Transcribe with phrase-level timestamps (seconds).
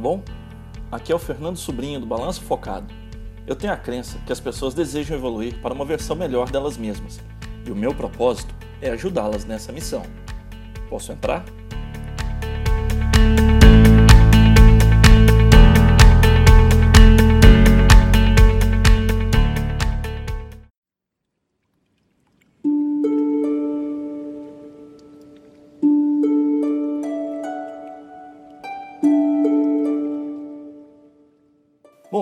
[0.00, 0.22] tudo bom?
[0.90, 2.86] Aqui é o Fernando Sobrinho do Balanço Focado.
[3.46, 7.20] Eu tenho a crença que as pessoas desejam evoluir para uma versão melhor delas mesmas,
[7.66, 10.02] e o meu propósito é ajudá-las nessa missão.
[10.88, 11.44] Posso entrar?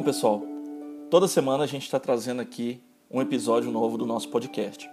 [0.08, 0.42] Pessoal,
[1.10, 2.80] toda semana a gente está trazendo aqui
[3.10, 4.88] um episódio novo do nosso podcast.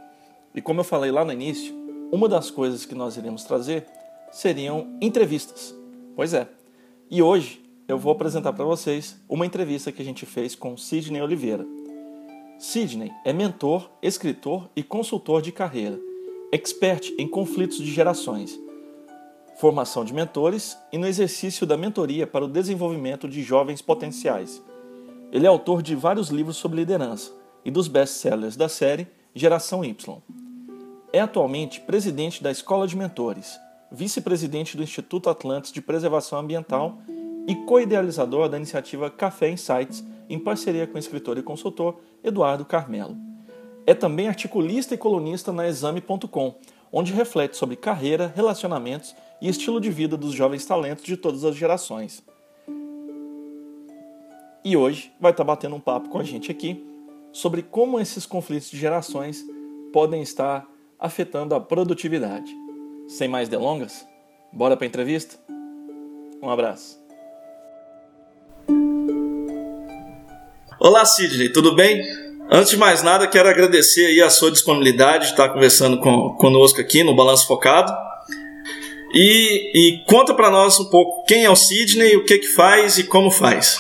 [0.53, 1.73] E como eu falei lá no início,
[2.11, 3.85] uma das coisas que nós iremos trazer
[4.29, 5.73] seriam entrevistas.
[6.17, 6.49] Pois é.
[7.09, 11.21] E hoje eu vou apresentar para vocês uma entrevista que a gente fez com Sidney
[11.21, 11.65] Oliveira.
[12.59, 15.97] Sidney é mentor, escritor e consultor de carreira,
[16.51, 18.59] expert em conflitos de gerações,
[19.61, 24.61] formação de mentores e no exercício da mentoria para o desenvolvimento de jovens potenciais.
[25.31, 27.31] Ele é autor de vários livros sobre liderança
[27.63, 30.21] e dos best-sellers da série Geração Y.
[31.11, 33.59] É atualmente presidente da Escola de Mentores,
[33.91, 36.99] vice-presidente do Instituto Atlantis de Preservação Ambiental
[37.47, 43.15] e co-idealizador da iniciativa Café Insights, em parceria com o escritor e consultor Eduardo Carmelo.
[43.85, 46.55] É também articulista e colunista na Exame.com,
[46.91, 51.55] onde reflete sobre carreira, relacionamentos e estilo de vida dos jovens talentos de todas as
[51.55, 52.23] gerações
[54.65, 56.83] e hoje vai estar batendo um papo com a gente aqui
[57.31, 59.45] sobre como esses conflitos de gerações
[59.93, 60.65] podem estar
[60.99, 62.51] afetando a produtividade.
[63.07, 64.03] Sem mais delongas,
[64.51, 65.35] bora para a entrevista?
[66.41, 66.99] Um abraço.
[70.79, 72.01] Olá, Sidney, tudo bem?
[72.49, 76.81] Antes de mais nada, quero agradecer aí a sua disponibilidade de estar conversando com, conosco
[76.81, 77.93] aqui no Balanço Focado.
[79.13, 82.97] E, e conta para nós um pouco quem é o Sidney, o que que faz
[82.97, 83.77] e como faz.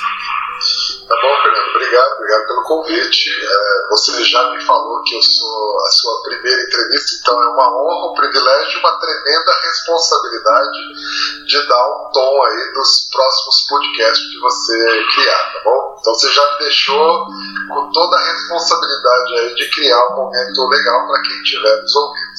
[1.07, 1.69] Tá bom, Fernando?
[1.75, 3.29] Obrigado, obrigado pelo convite.
[3.29, 7.67] É, você já me falou que eu sou a sua primeira entrevista, então é uma
[7.69, 14.39] honra, um privilégio uma tremenda responsabilidade de dar um tom aí dos próximos podcasts que
[14.39, 15.97] você criar, tá bom?
[15.99, 17.25] Então você já me deixou
[17.69, 22.35] com toda a responsabilidade aí de criar um momento legal para quem estiver nos ouvindo.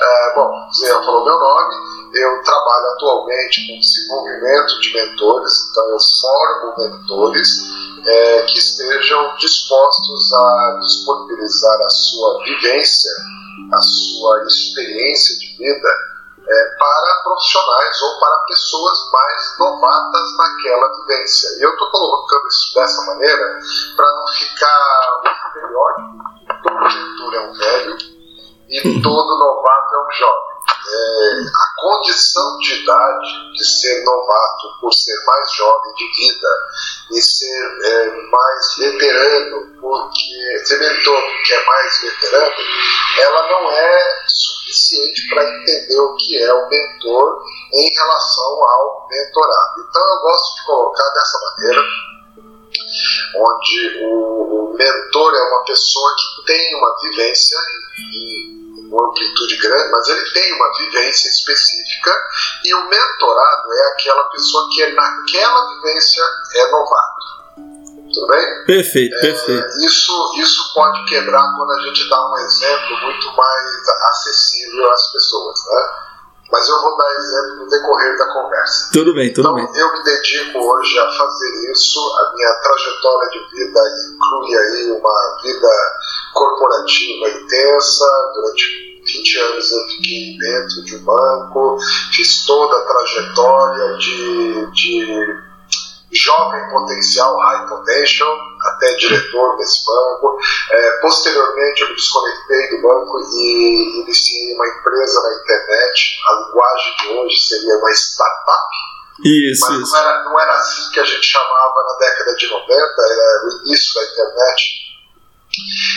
[0.00, 5.90] É, bom, você já falou meu nome, eu trabalho atualmente com desenvolvimento de mentores, então
[5.90, 7.48] eu formo mentores
[8.06, 13.10] é, que estejam dispostos a disponibilizar a sua vivência,
[13.72, 15.88] a sua experiência de vida
[16.46, 21.48] é, para profissionais ou para pessoas mais novatas naquela vivência.
[21.58, 23.58] E eu estou colocando isso dessa maneira
[23.96, 27.98] para não ficar o que todo mentor é um velho
[28.68, 30.53] e todo novato é um jovem
[30.86, 36.48] é, a condição de idade de ser novato por ser mais jovem de vida
[37.12, 42.54] e ser é, mais veterano, porque ser mentor porque é mais veterano,
[43.20, 49.88] ela não é suficiente para entender o que é o mentor em relação ao mentorado.
[49.88, 51.82] Então eu gosto de colocar dessa maneira
[53.36, 57.58] onde o, o mentor é uma pessoa que tem uma vivência
[57.98, 58.53] e
[58.94, 62.12] uma amplitude grande, mas ele tem uma vivência específica
[62.64, 66.24] e o mentorado é aquela pessoa que naquela vivência
[66.54, 67.24] é novato.
[68.14, 68.64] Tudo bem?
[68.64, 69.66] Perfeito, é, perfeito.
[69.84, 75.58] Isso, isso pode quebrar quando a gente dá um exemplo muito mais acessível às pessoas,
[75.66, 76.04] né?
[76.52, 78.90] Mas eu vou dar exemplo no decorrer da conversa.
[78.92, 79.80] Tudo bem, tudo então, bem.
[79.80, 81.98] Eu me dedico hoje a fazer isso.
[81.98, 83.80] A minha trajetória de vida
[84.14, 85.68] inclui aí uma vida
[86.32, 88.06] corporativa intensa.
[88.34, 91.78] Durante 20 anos eu fiquei dentro de um banco,
[92.12, 95.44] fiz toda a trajetória de, de
[96.14, 100.38] jovem potencial, high potential, até diretor desse banco.
[100.70, 106.20] É, posteriormente, eu me desconectei do banco e iniciei uma empresa na internet.
[106.26, 108.74] A linguagem de hoje seria uma startup.
[109.24, 109.92] Isso, mas isso.
[109.92, 113.66] Não, era, não era assim que a gente chamava na década de 90, era o
[113.66, 114.83] início da internet.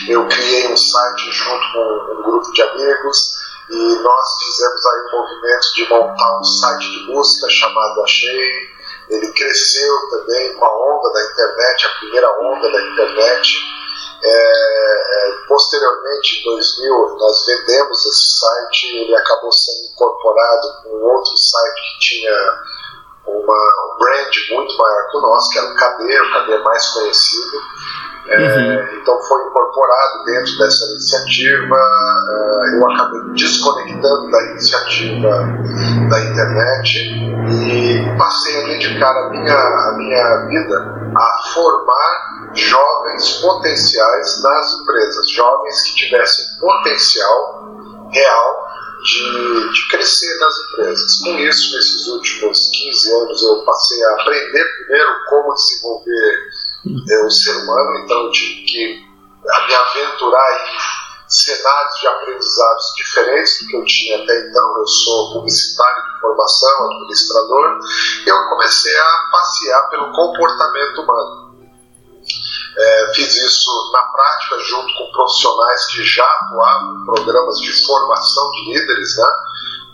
[0.07, 3.35] Eu criei um site junto com um grupo de amigos
[3.69, 8.77] e nós fizemos aí um movimento de montar um site de busca chamado Achei
[9.09, 13.57] ele cresceu também com a onda da internet, a primeira onda da internet.
[14.21, 21.37] É, é posteriormente, em 2000, nós vendemos esse site, ele acabou sendo incorporado com outro
[21.37, 22.33] site que tinha
[23.27, 26.87] uma, um brand muito maior que o nosso, que era o KD, o KD mais
[26.87, 27.61] conhecido.
[28.29, 28.99] É, uhum.
[29.01, 31.75] Então foi incorporado dentro dessa iniciativa.
[31.75, 35.29] É, eu acabei me desconectando da iniciativa
[36.09, 36.97] da internet
[37.49, 45.31] e passei a dedicar a minha, a minha vida a formar jovens potenciais nas empresas,
[45.31, 47.65] jovens que tivessem potencial
[48.11, 48.66] real
[49.03, 51.17] de, de, crescer nas empresas.
[51.23, 56.47] Com isso, nesses últimos 15 anos, eu passei a aprender primeiro como desenvolver
[57.09, 59.07] é, o ser humano, então tive que
[59.43, 60.97] me aventurar em
[61.29, 64.77] cenários de aprendizados diferentes do que eu tinha até então.
[64.77, 67.79] Eu sou publicitário de formação, administrador,
[68.25, 71.46] e eu comecei a passear pelo comportamento humano.
[72.79, 78.51] É, fiz isso na prática junto com profissionais que já atuavam em programas de formação
[78.51, 79.27] de líderes, né?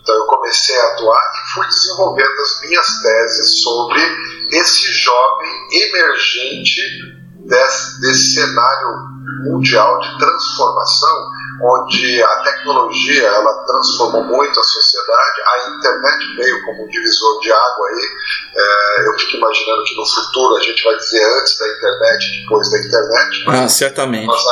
[0.02, 4.00] Então eu comecei a atuar e fui desenvolvendo as minhas teses sobre
[4.52, 6.82] esse jovem emergente
[7.46, 9.14] desse, desse cenário
[9.44, 11.30] mundial de transformação,
[11.62, 17.52] onde a tecnologia ela transformou muito a sociedade, a internet veio como um divisor de
[17.52, 18.08] água aí.
[18.56, 22.70] É, eu fico imaginando que no futuro a gente vai dizer antes da internet, depois
[22.70, 23.44] da internet.
[23.48, 24.26] Ah, certamente.
[24.26, 24.44] Nós,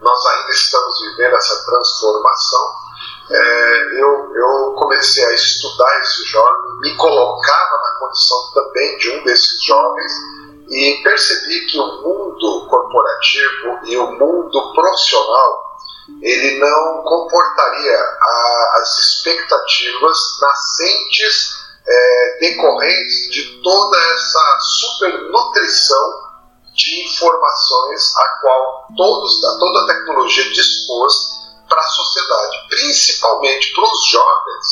[0.00, 2.86] nós ainda estamos vivendo essa transformação
[3.28, 9.24] é, eu, eu comecei a estudar esse jovem, me colocava na condição também de um
[9.24, 10.12] desses jovens
[10.68, 15.65] e percebi que o mundo corporativo e o mundo profissional
[16.22, 26.26] ele não comportaria a, as expectativas nascentes é, decorrentes de toda essa supernutrição
[26.74, 31.14] de informações a qual todos, toda a tecnologia dispôs
[31.68, 34.66] para a sociedade, principalmente para os jovens,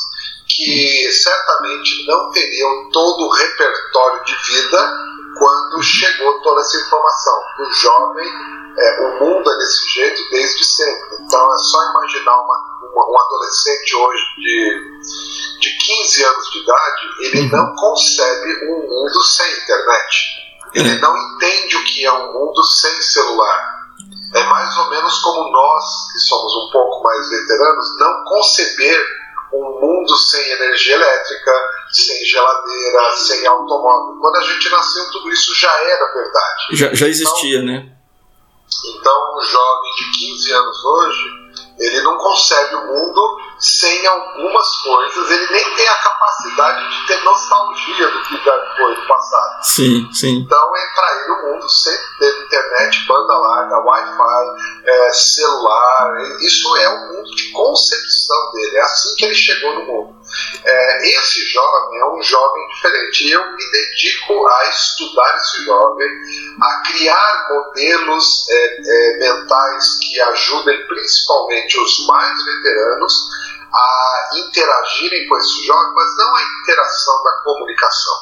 [0.48, 4.92] que certamente não teriam todo o repertório de vida
[5.38, 7.42] quando chegou toda essa informação.
[7.60, 8.28] O jovem,
[8.76, 11.16] é, o mundo é desse jeito desde sempre.
[11.20, 12.56] Então é só imaginar uma,
[12.92, 17.50] uma, um adolescente hoje de, de 15 anos de idade, ele uhum.
[17.50, 20.44] não concebe um mundo sem internet.
[20.74, 21.00] Ele uhum.
[21.00, 23.74] não entende o que é um mundo sem celular
[24.34, 29.06] é mais ou menos como nós, que somos um pouco mais veteranos, não conceber
[29.52, 31.52] um mundo sem energia elétrica,
[31.92, 34.18] sem geladeira, sem automóvel.
[34.20, 36.66] Quando a gente nasceu, tudo isso já era verdade.
[36.72, 37.93] Já, já existia, então, né?
[38.86, 41.44] Então, um jovem de 15 anos hoje
[41.78, 47.24] ele não concebe o mundo sem algumas coisas, ele nem tem a capacidade de ter
[47.24, 49.62] nostalgia do que já foi no passado.
[49.62, 50.38] Sim, sim.
[50.40, 56.76] Então é para ele o mundo sempre teve internet, banda larga, Wi-Fi, é, celular, isso
[56.76, 58.13] é o mundo de concepção
[58.52, 60.16] dele, é assim que ele chegou no mundo.
[60.64, 66.08] É, esse jovem é um jovem diferente e eu me dedico a estudar esse jovem,
[66.60, 73.14] a criar modelos é, é, mentais que ajudem principalmente os mais veteranos
[73.74, 78.14] a interagirem com esse jovem, mas não a interação da comunicação.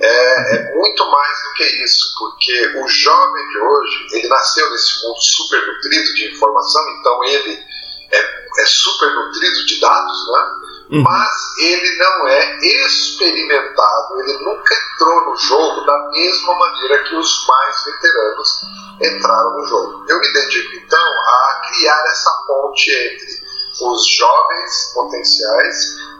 [0.00, 5.04] É, é, muito mais do que isso, porque o jovem de hoje, ele nasceu nesse
[5.04, 7.64] mundo super nutrido de informação, então ele
[8.10, 10.58] é, é super nutrido de dados, né?
[10.90, 11.02] Uhum.
[11.02, 17.46] Mas ele não é experimentado, ele nunca entrou no jogo da mesma maneira que os
[17.46, 18.62] mais veteranos
[19.02, 20.04] entraram no jogo.
[20.08, 23.48] Eu me dedico então a criar essa ponte entre
[23.82, 25.76] os jovens potenciais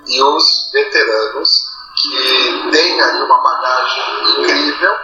[0.07, 1.62] e os veteranos
[2.02, 4.95] que têm aí uma bagagem incrível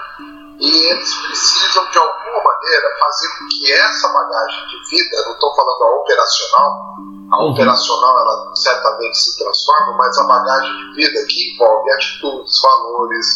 [0.61, 5.55] e eles precisam de alguma maneira fazer com que essa bagagem de vida, não estou
[5.55, 6.95] falando a operacional,
[7.33, 7.51] a uhum.
[7.53, 13.27] operacional ela certamente se transforma, mas a bagagem de vida que envolve atitudes, valores,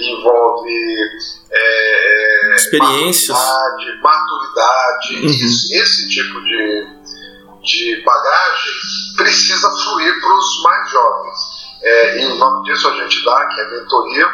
[0.00, 0.70] envolve
[1.50, 5.30] é, é experiências, maturidade, maturidade uhum.
[5.30, 6.86] esse, esse tipo de,
[7.62, 8.72] de bagagem
[9.16, 11.58] precisa fluir para os mais jovens.
[11.82, 14.28] É, e o nome disso a gente dá, que é mentoria.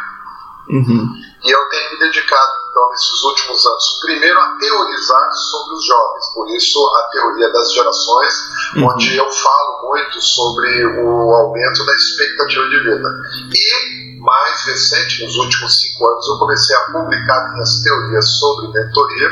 [0.71, 1.25] Uhum.
[1.45, 6.29] E eu tenho me dedicado, então, nesses últimos anos, primeiro a teorizar sobre os jovens,
[6.33, 8.35] por isso a teoria das gerações,
[8.77, 8.87] uhum.
[8.87, 13.09] onde eu falo muito sobre o aumento da expectativa de vida.
[13.53, 19.31] E, mais recente, nos últimos cinco anos, eu comecei a publicar minhas teorias sobre mentoria.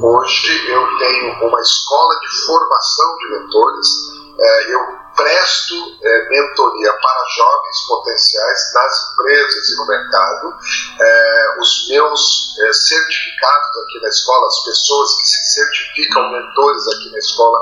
[0.00, 4.13] Hoje eu tenho uma escola de formação de mentores.
[4.38, 4.80] É, eu
[5.16, 10.54] presto é, mentoria para jovens potenciais nas empresas e no mercado.
[11.00, 17.10] É, os meus é, certificados aqui na escola, as pessoas que se certificam mentores aqui
[17.12, 17.58] na escola,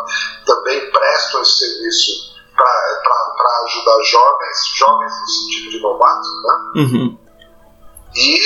[0.46, 6.82] também prestam esse serviço para ajudar jovens, jovens no sentido de novatos, né?
[6.82, 7.18] Uhum.
[8.14, 8.38] E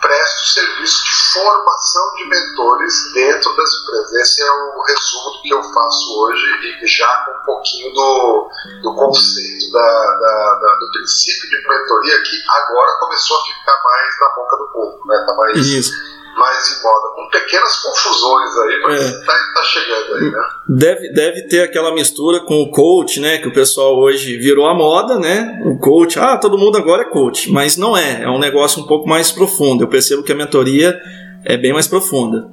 [0.00, 4.12] presto serviço de formação de mentores dentro das empresas.
[4.12, 6.44] Esse é o resumo do que eu faço hoje
[6.82, 8.50] e já com um pouquinho do,
[8.82, 14.20] do conceito, da, da, da, do princípio de mentoria que agora começou a ficar mais
[14.20, 15.24] na boca do povo, né?
[15.26, 19.24] Tá mais, Isso mais em moda, com pequenas confusões aí, mas é.
[19.24, 20.40] tá, tá, chegando aí, né?
[20.68, 23.38] Deve, deve ter aquela mistura com o coach, né?
[23.38, 25.60] Que o pessoal hoje virou a moda, né?
[25.64, 28.86] O coach, ah, todo mundo agora é coach, mas não é, é um negócio um
[28.86, 29.84] pouco mais profundo.
[29.84, 30.98] Eu percebo que a mentoria
[31.44, 32.48] é bem mais profunda.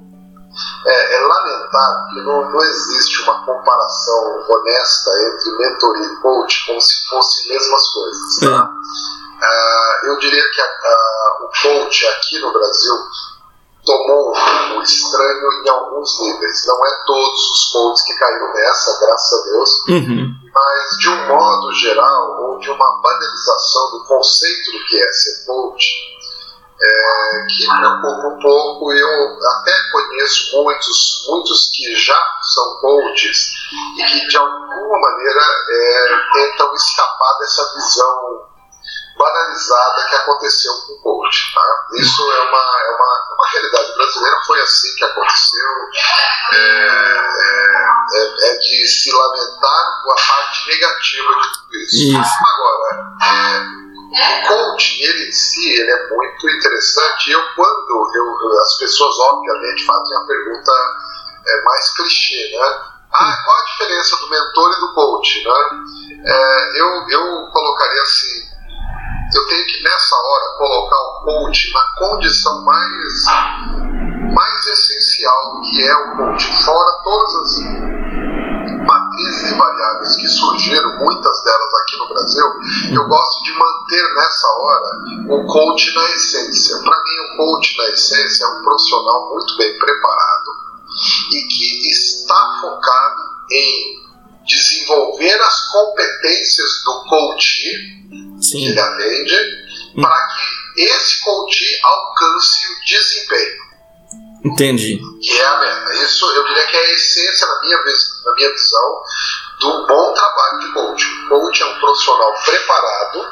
[0.85, 6.81] É, é lamentável que não, não existe uma comparação honesta entre mentoria e coach como
[6.81, 8.39] se fossem mesmas coisas.
[8.39, 8.69] Tá?
[8.73, 8.97] É.
[9.37, 12.95] Uh, eu diria que a, a, o coach aqui no Brasil
[13.87, 14.33] tomou
[14.77, 16.65] o estranho em alguns níveis.
[16.67, 20.35] Não é todos os coaches que caíram nessa, graças a Deus, uhum.
[20.53, 25.45] mas de um modo geral, ou de uma banalização do conceito do que é ser
[25.45, 26.17] coach,
[26.79, 28.91] é, que preocupa um pouco.
[28.91, 33.53] Eu até conheço muitos, muitos que já são coaches
[33.97, 35.41] e que de alguma maneira
[35.71, 38.47] é, tentam escapar dessa visão
[39.17, 41.53] banalizada que aconteceu com o coach.
[41.53, 41.85] Tá?
[41.95, 45.67] Isso é uma, é uma, uma realidade brasileira, foi assim que aconteceu.
[46.53, 51.95] É, é, é, é de se lamentar com a parte negativa de tudo isso.
[51.95, 52.37] isso.
[52.53, 57.31] Agora, é, o coaching, ele em si, ele é muito interessante.
[57.31, 60.71] Eu, quando eu, as pessoas, obviamente, fazem a pergunta
[61.45, 62.97] é, mais clichê, né?
[63.13, 65.87] Ah, qual a diferença do mentor e do coach, né?
[66.25, 68.46] É, eu, eu colocaria assim,
[69.33, 73.25] eu tenho que nessa hora colocar o coach na condição mais,
[74.33, 77.87] mais essencial que é o coach, fora todas as
[78.85, 82.45] matrizes e variáveis que surgiram, muitas delas aqui no Brasil,
[82.93, 84.89] eu gosto de manter nessa hora
[85.29, 86.77] o coach na essência.
[86.77, 90.67] Para mim, o coach na essência é um profissional muito bem preparado
[91.31, 94.06] e que está focado em
[94.47, 97.97] desenvolver as competências do coach
[98.41, 98.59] Sim.
[98.59, 99.35] que ele atende,
[99.95, 100.01] hum.
[100.01, 103.67] para que esse coach alcance o desempenho.
[104.45, 105.01] Entendi.
[105.21, 105.93] Que é a meta.
[105.95, 109.01] Isso eu diria que é a essência, na minha, na minha visão,
[109.59, 111.05] do bom trabalho de coach.
[111.05, 113.25] O coach é um profissional preparado,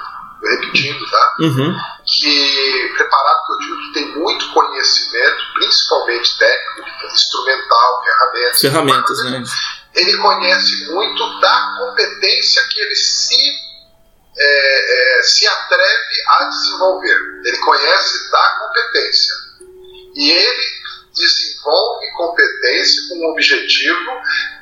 [0.43, 1.35] repetindo, tá?
[1.39, 1.75] Uhum.
[2.05, 8.61] Que preparado que eu digo que tem muito conhecimento, principalmente técnico, instrumental, ferramentas.
[8.61, 9.43] Ferramentas, né?
[9.95, 13.65] Ele conhece muito da competência que ele se
[14.37, 17.41] é, é, se atreve a desenvolver.
[17.45, 19.35] Ele conhece da competência.
[20.15, 20.75] E ele
[21.13, 24.11] desenvolve competência com o objetivo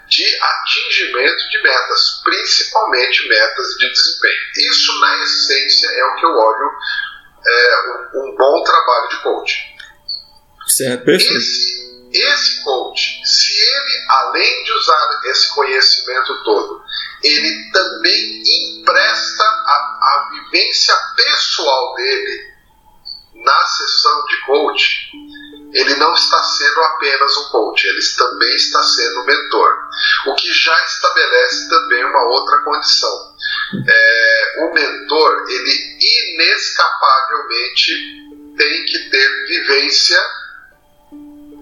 [0.07, 4.69] de atingimento de metas, principalmente metas de desempenho.
[4.69, 6.71] Isso, na essência, é o que eu olho
[7.45, 9.61] é, um, um, bom trabalho de coaching.
[10.67, 11.37] Certo, perfeito.
[11.37, 16.83] Esse, esse coach, se ele, além de usar esse conhecimento todo,
[17.23, 18.43] ele também
[18.79, 22.53] empresta a, a vivência pessoal dele
[23.35, 25.11] na sessão de coach,
[25.73, 29.73] ele não está sendo apenas um coach, ele também está sendo mentor.
[30.27, 33.33] O que já estabelece também uma outra condição.
[33.87, 35.97] É, o mentor, ele
[36.35, 38.23] inescapavelmente
[38.55, 40.19] tem que ter vivência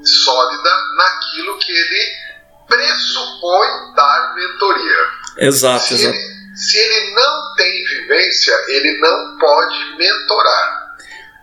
[0.03, 2.21] sólida naquilo que ele
[2.67, 5.07] pressupõe dar mentoria.
[5.37, 6.15] Exato, se exato.
[6.15, 10.81] Ele, se ele não tem vivência, ele não pode mentorar.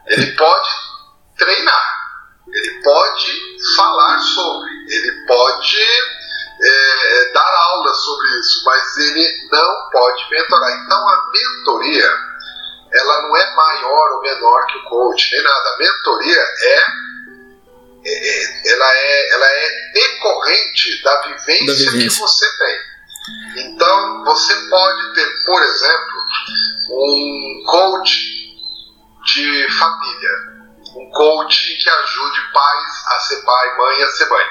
[0.07, 0.69] Ele pode
[1.37, 1.99] treinar,
[2.50, 3.33] ele pode
[3.77, 5.83] falar sobre, ele pode
[6.61, 10.71] é, dar aula sobre isso, mas ele não pode mentorar.
[10.83, 12.11] Então a mentoria,
[12.93, 15.69] ela não é maior ou menor que o coach, nem nada.
[15.69, 16.83] A mentoria é,
[18.67, 22.09] ela é, ela é decorrente da vivência, da vivência.
[22.09, 22.88] que você tem.
[23.65, 26.23] Então, você pode ter, por exemplo,
[26.91, 28.49] um coach
[29.25, 30.31] de família,
[30.97, 34.45] um coach que ajude pais a ser pai, mãe a ser mãe.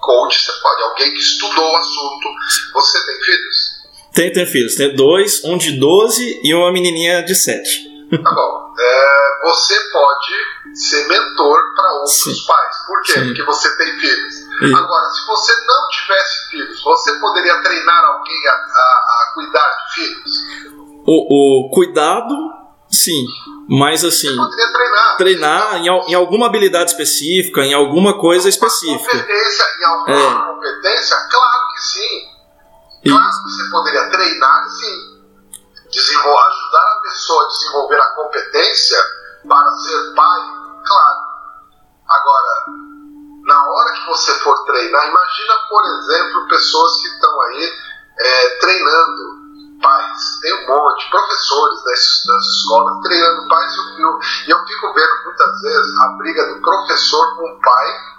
[0.00, 2.28] Coach, você pode, alguém que estudou o assunto.
[2.74, 3.76] Você tem filhos?
[4.12, 4.74] Tem, tem filhos.
[4.74, 7.86] Tem dois, um de 12 e uma menininha de 7.
[8.10, 8.74] Tá bom.
[8.78, 10.34] É, você pode
[10.76, 12.46] ser mentor para outros Sim.
[12.46, 12.76] pais.
[12.86, 13.12] Por quê?
[13.12, 13.26] Sim.
[13.26, 14.34] Porque você tem filhos.
[14.74, 19.94] Agora, se você não tivesse filhos, você poderia treinar alguém a, a, a cuidar de
[19.94, 20.32] filhos?
[21.06, 22.34] O, o, cuidado,
[22.90, 23.26] sim.
[23.68, 24.28] Mas assim.
[24.28, 25.16] Você poderia treinar.
[25.16, 29.10] Treinar em, em, alguma habilidade específica, em alguma coisa específica.
[29.10, 30.52] Competência, em alguma é.
[30.52, 31.16] competência?
[31.30, 32.36] Claro que sim.
[33.08, 35.16] Claro que você poderia treinar, sim.
[35.90, 38.98] Desenvolver, ajudar a pessoa a desenvolver a competência
[39.48, 41.20] para ser pai, claro.
[42.08, 42.46] Agora,
[44.76, 44.90] aí.
[44.90, 45.08] Né?
[45.08, 47.72] Imagina, por exemplo, pessoas que estão aí
[48.18, 49.46] é, treinando
[49.82, 54.94] pais, tem um monte, professores das, das escolas treinando pais, e eu, eu, eu fico
[54.94, 58.16] vendo muitas vezes a briga do professor com o pai,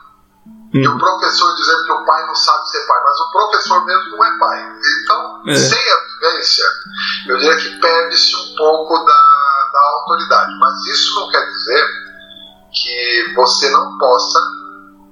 [0.74, 4.17] e o professor dizendo que o pai não sabe ser pai, mas o professor mesmo
[4.17, 4.79] não é pai.
[5.01, 5.55] Então, é.
[5.55, 6.65] sem a vivência,
[7.27, 12.07] eu diria que perde-se um pouco da, da autoridade, mas isso não quer dizer
[12.84, 14.39] que você não possa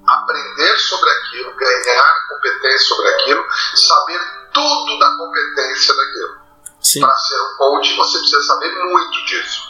[0.07, 3.43] aprender sobre aquilo, ganhar competência sobre aquilo,
[3.75, 4.19] saber
[4.53, 6.45] tudo da competência daquilo.
[7.01, 9.61] Para ser um coach, você precisa saber muito disso.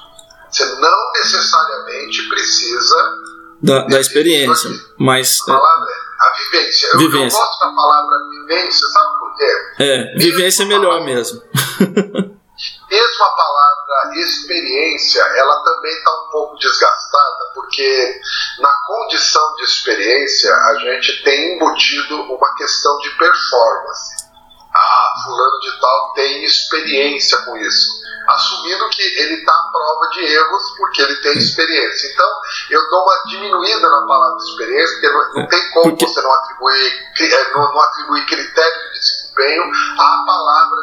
[0.52, 2.96] Você não necessariamente precisa
[3.62, 6.88] da, da experiência, mas a palavra é a vivência.
[6.88, 7.38] Eu, vivência.
[7.38, 9.52] eu gosto da palavra vivência, sabe por quê?
[9.80, 11.42] É, vivência é melhor mesmo.
[12.90, 18.22] mesmo a palavra experiência, ela também está um pouco desgastada, porque
[18.60, 24.26] na condição de experiência a gente tem embutido uma questão de performance
[24.76, 28.04] ah, fulano de tal tem experiência com isso.
[28.28, 32.12] Assumindo que ele está à prova de erros porque ele tem experiência.
[32.12, 32.30] Então,
[32.72, 36.06] eu dou uma diminuída na palavra experiência, porque não, não tem como porque...
[36.06, 39.64] você não atribuir, é, não, não atribuir critério de desempenho
[39.98, 40.78] à palavra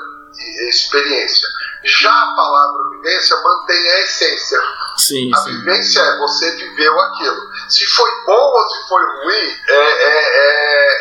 [0.68, 1.48] experiência.
[1.84, 4.60] Já a palavra vivência mantém a essência.
[4.96, 5.50] Sim, a sim.
[5.50, 7.40] vivência é você viveu aquilo.
[7.68, 10.18] Se foi bom ou se foi ruim, é, é,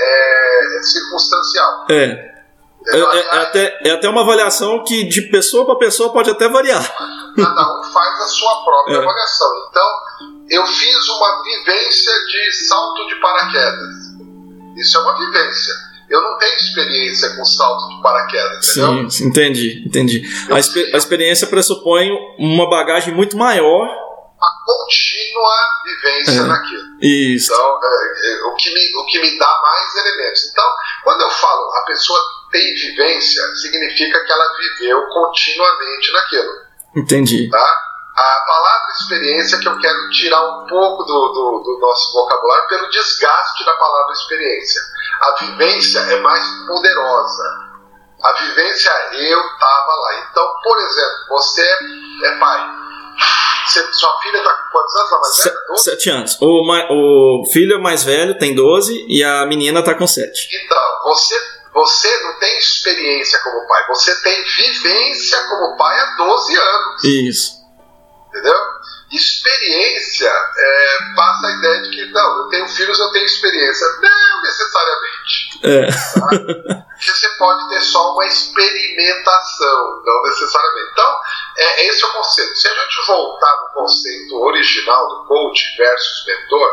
[0.04, 1.86] é, é circunstancial.
[1.90, 2.32] É.
[2.88, 6.50] É, é, é, até, é até uma avaliação que de pessoa para pessoa pode até
[6.50, 6.82] variar.
[7.36, 8.98] Cada um faz a sua própria é.
[8.98, 9.48] avaliação.
[9.70, 9.88] Então,
[10.50, 13.96] eu fiz uma vivência de salto de paraquedas.
[14.78, 15.74] Isso é uma vivência.
[16.12, 19.10] Eu não tenho experiência com salto de paraquedas, entendeu?
[19.10, 20.22] Sim, entendi, entendi.
[20.52, 23.88] A, a, experiência pressupõe uma bagagem muito maior.
[23.88, 26.84] A contínua vivência é, naquilo.
[27.02, 27.54] Isso.
[27.54, 30.50] Então, é, é, o, que me, o que me dá mais elementos.
[30.52, 30.66] Então,
[31.06, 32.20] quando eu falo a pessoa
[32.52, 36.52] tem vivência, significa que ela viveu continuamente naquilo.
[36.94, 37.50] Entendi.
[37.50, 37.78] Tá?
[38.18, 42.90] A palavra experiência que eu quero tirar um pouco do, do, do, nosso vocabulário pelo
[42.90, 44.82] desgaste da palavra experiência.
[45.22, 47.44] A vivência é mais poderosa.
[48.24, 50.28] A vivência eu estava lá.
[50.30, 51.62] Então, por exemplo, você
[52.24, 52.82] é pai.
[53.68, 55.14] Você, sua filha está com quantos anos?
[55.14, 55.78] A mais velha?
[55.78, 56.38] Sete anos.
[56.42, 60.50] O, o filho mais velho tem 12 e a menina está com 7.
[60.52, 66.58] Então, você você não tem experiência como pai, você tem vivência como pai há 12
[66.58, 67.04] anos.
[67.04, 67.62] Isso.
[68.28, 68.56] Entendeu?
[69.12, 73.86] Experiência é, passa a ideia de que, não, eu tenho filhos, eu tenho experiência.
[74.02, 75.60] Não necessariamente.
[75.64, 75.88] É.
[75.88, 76.86] Tá?
[77.02, 80.92] Você pode ter só uma experimentação, não necessariamente.
[80.92, 81.18] Então,
[81.58, 82.56] é, esse é o conceito.
[82.56, 86.72] Se a gente voltar no conceito original do coach versus mentor,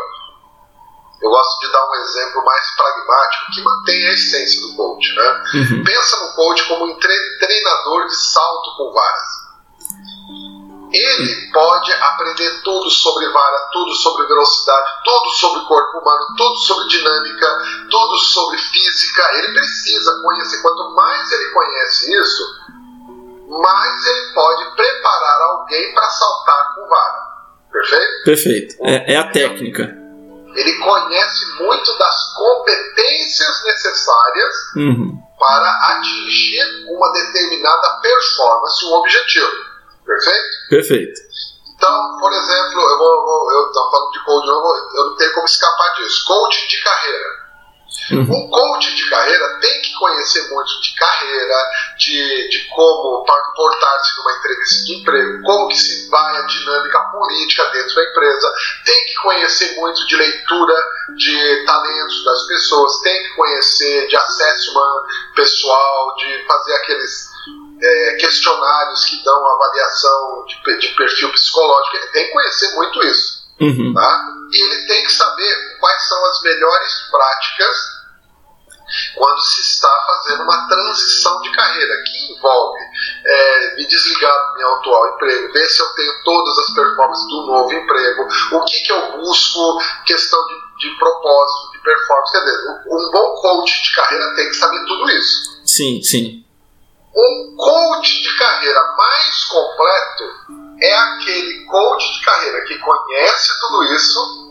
[1.21, 5.13] eu gosto de dar um exemplo mais pragmático que mantém a essência do coach.
[5.13, 5.43] Né?
[5.55, 5.83] Uhum.
[5.83, 9.48] Pensa no coach como um treinador de salto com varas.
[10.91, 16.87] Ele pode aprender tudo sobre vara, tudo sobre velocidade, tudo sobre corpo humano, tudo sobre
[16.87, 17.47] dinâmica,
[17.89, 19.29] tudo sobre física.
[19.35, 20.61] Ele precisa conhecer.
[20.61, 22.43] Quanto mais ele conhece isso,
[23.49, 27.29] mais ele pode preparar alguém para saltar com vara.
[27.71, 28.23] Perfeito?
[28.25, 28.75] Perfeito.
[28.81, 29.99] É, é a técnica
[30.55, 35.21] ele conhece muito das competências necessárias uhum.
[35.37, 39.68] para atingir uma determinada performance, um objetivo.
[40.09, 40.69] Perfeito?
[40.69, 41.21] Perfeito.
[41.75, 45.45] Então, por exemplo, eu vou, eu estou falando de coaching, eu, eu não tenho como
[45.45, 46.25] escapar disso.
[46.25, 47.49] Coaching de carreira.
[48.11, 48.21] Uhum.
[48.21, 51.55] Um coach de carreira tem que conhecer muito de carreira,
[51.97, 57.65] de, de como portar-se numa entrevista de emprego, como que se vai a dinâmica política
[57.65, 58.53] dentro da empresa,
[58.85, 60.75] tem que conhecer muito de leitura
[61.17, 65.03] de talentos das pessoas, tem que conhecer de assessment
[65.35, 67.28] pessoal, de fazer aqueles
[67.81, 73.39] é, questionários que dão avaliação de, de perfil psicológico, ele tem que conhecer muito isso.
[73.59, 73.93] Uhum.
[73.93, 74.25] Tá?
[74.51, 77.99] E ele tem que saber quais são as melhores práticas
[79.15, 82.79] quando se está fazendo uma transição de carreira, que envolve
[83.25, 87.45] é, me desligar do meu atual emprego, ver se eu tenho todas as performances do
[87.45, 92.31] novo emprego, o que, que eu busco, questão de, de propósito, de performance.
[92.31, 95.61] Quer dizer, um bom coach de carreira tem que saber tudo isso.
[95.65, 96.45] Sim, sim.
[97.15, 100.23] Um coach de carreira mais completo
[100.81, 104.49] é aquele coach de carreira que conhece tudo isso,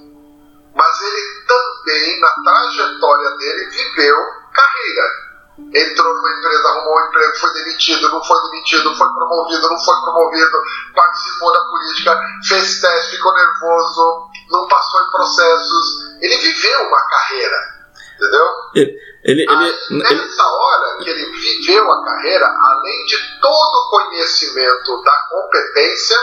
[0.74, 4.16] mas ele também, na trajetória dele, viveu
[4.52, 5.28] carreira.
[5.58, 10.00] Entrou numa empresa, arrumou um emprego, foi demitido, não foi demitido, foi promovido, não foi
[10.02, 10.62] promovido,
[10.94, 16.18] participou da política, fez teste, ficou nervoso, não passou em processos.
[16.20, 17.77] Ele viveu uma carreira.
[18.18, 18.46] Entendeu?
[18.74, 23.76] Ele, ele, Aí, ele, nessa ele- hora que ele viveu a carreira, além de todo
[23.76, 26.16] o conhecimento da competência,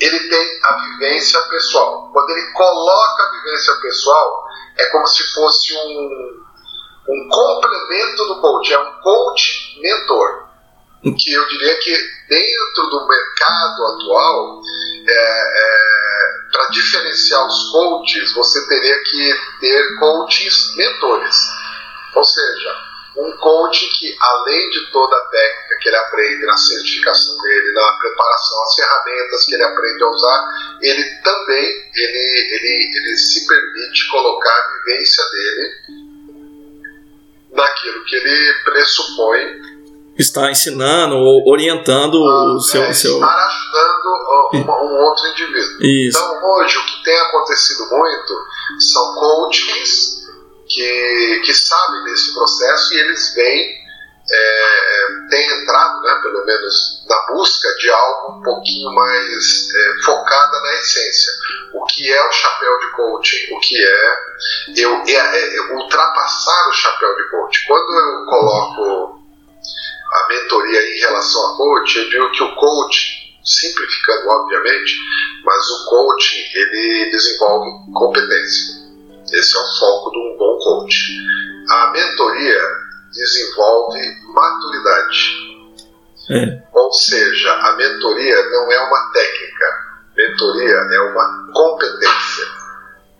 [0.00, 2.10] ele tem a vivência pessoal.
[2.10, 4.44] Quando ele coloca a vivência pessoal,
[4.78, 6.44] é como se fosse um,
[7.08, 10.47] um complemento do coach, é um coach mentor.
[11.02, 11.96] Que eu diria que
[12.28, 14.62] dentro do mercado atual,
[16.52, 21.36] para diferenciar os coaches, você teria que ter coaches mentores.
[22.14, 27.42] Ou seja, um coach que, além de toda a técnica que ele aprende na certificação
[27.42, 33.16] dele, na preparação, as ferramentas que ele aprende a usar, ele também ele, ele, ele
[33.16, 35.72] se permite colocar a vivência dele
[37.52, 39.67] naquilo que ele pressupõe
[40.18, 42.82] está ensinando ou orientando o seu.
[42.82, 43.14] é, seu...
[43.14, 45.82] estar ajudando ó, uma- um outro indivíduo.
[45.86, 46.18] Isso.
[46.18, 48.34] Então, hoje, o que tem acontecido muito
[48.80, 50.18] são coaches
[50.68, 53.78] que, que sabem desse processo e eles vêm,
[54.30, 60.60] é, têm entrado, né, pelo menos, na busca de algo um pouquinho mais é, focada
[60.60, 61.32] na essência.
[61.72, 63.54] O que é o chapéu de coaching?
[63.54, 64.16] O que é,
[64.76, 67.66] eu, é, é ultrapassar o chapéu de coaching?
[67.66, 69.18] Quando eu coloco
[70.10, 74.96] a mentoria em relação a coach, eu digo que o coach, simplificando obviamente,
[75.44, 78.78] mas o coach ele desenvolve competência.
[79.32, 80.96] Esse é o foco de um bom coach.
[81.70, 82.60] A mentoria
[83.12, 83.98] desenvolve
[84.34, 85.48] maturidade.
[86.30, 86.62] É.
[86.72, 89.66] Ou seja, a mentoria não é uma técnica,
[90.16, 92.46] mentoria é uma competência.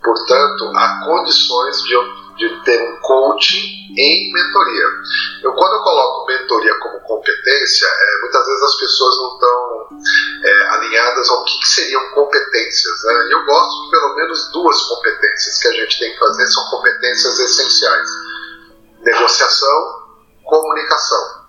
[0.03, 4.85] Portanto, há condições de, eu- de ter um coaching em mentoria.
[5.43, 9.87] Eu, quando eu coloco mentoria como competência, é, muitas vezes as pessoas não estão
[10.43, 13.03] é, alinhadas ao que, que seriam competências.
[13.03, 13.27] Né?
[13.27, 16.63] E eu gosto de pelo menos duas competências que a gente tem que fazer, são
[16.69, 18.07] competências essenciais:
[19.01, 20.03] negociação,
[20.45, 21.39] comunicação.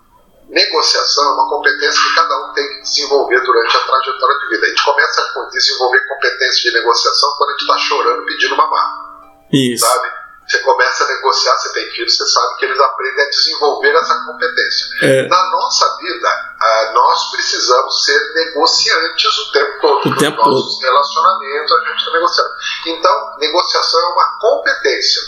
[0.49, 4.65] Negociação é uma competência que cada um tem que desenvolver durante a trajetória de vida.
[4.65, 9.47] A gente começa a desenvolver competência de negociação quando a gente está chorando pedindo mamar
[9.53, 9.85] Isso.
[9.85, 10.20] sabe?
[10.47, 14.25] Você começa a negociar, você tem filhos, você sabe que eles aprendem a desenvolver essa
[14.25, 14.87] competência.
[15.01, 15.27] É.
[15.27, 20.05] Na nossa vida, ah, nós precisamos ser negociantes o tempo todo.
[20.05, 22.49] O Nos tempo nossos relacionamentos, a gente está negociando.
[22.87, 25.21] Então, negociação é uma competência.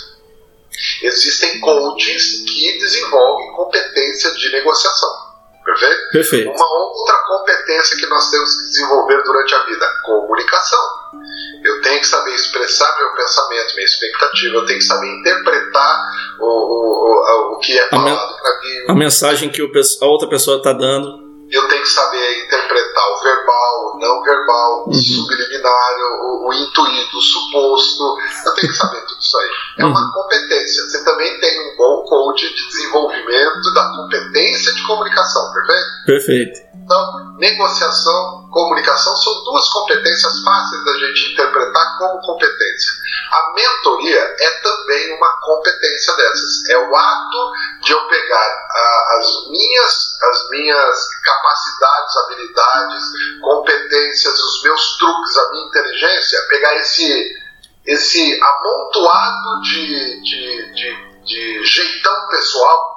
[1.04, 5.34] Existem coaches que desenvolvem competência de negociação.
[5.64, 6.10] Perfeito?
[6.12, 6.50] Perfeito.
[6.50, 11.03] Uma outra competência que nós temos que desenvolver durante a vida: comunicação.
[11.64, 15.98] Eu tenho que saber expressar meu pensamento, minha expectativa, eu tenho que saber interpretar
[16.40, 19.72] o, o, o, o que é falado para mim, A mensagem que o
[20.02, 21.24] a outra pessoa está dando.
[21.50, 24.94] eu tenho que saber interpretar o verbal, o não verbal, o Uhum.
[24.94, 28.04] subliminar, o, o intuído, o suposto.
[28.46, 29.50] Eu tenho que saber tudo isso aí.
[29.80, 30.12] É uma Uhum.
[30.12, 30.84] competência.
[30.84, 36.06] Você também tem um bom coach de desenvolvimento da competência de comunicação, perfeito?
[36.06, 36.60] Perfeito.
[36.84, 42.92] Então, negociação, comunicação são duas competências fáceis da gente interpretar como competência.
[43.32, 46.70] A mentoria é também uma competência dessas.
[46.70, 47.52] É o ato
[47.84, 53.04] de eu pegar ah, as minhas, as minhas capacidades, habilidades,
[53.42, 57.34] competências, os meus truques, a minha inteligência, pegar esse,
[57.86, 62.93] esse amontoado de, de, de, de jeitão pessoal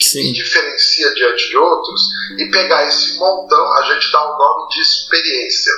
[0.00, 0.32] Sim.
[0.32, 2.00] diferencia diante de outros
[2.38, 5.72] e pegar esse montão, a gente dá o nome de experiência.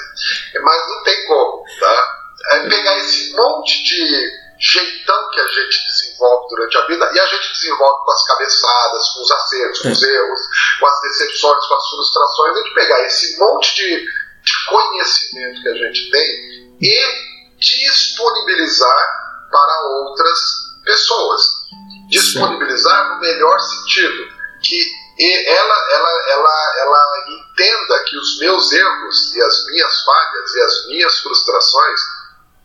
[0.62, 2.18] Mas não tem como, tá?
[2.52, 7.26] É pegar esse monte de jeitão que a gente desenvolve durante a vida e a
[7.26, 10.40] gente desenvolve com as cabeçadas, com os acertos, com os erros,
[10.78, 15.68] com as decepções, com as frustrações, a gente pegar esse monte de, de conhecimento que
[15.68, 20.38] a gente tem e disponibilizar para outras
[20.84, 21.62] pessoas
[22.12, 24.28] disponibilizar no melhor sentido,
[24.62, 30.60] que ela, ela, ela, ela entenda que os meus erros e as minhas falhas e
[30.60, 32.00] as minhas frustrações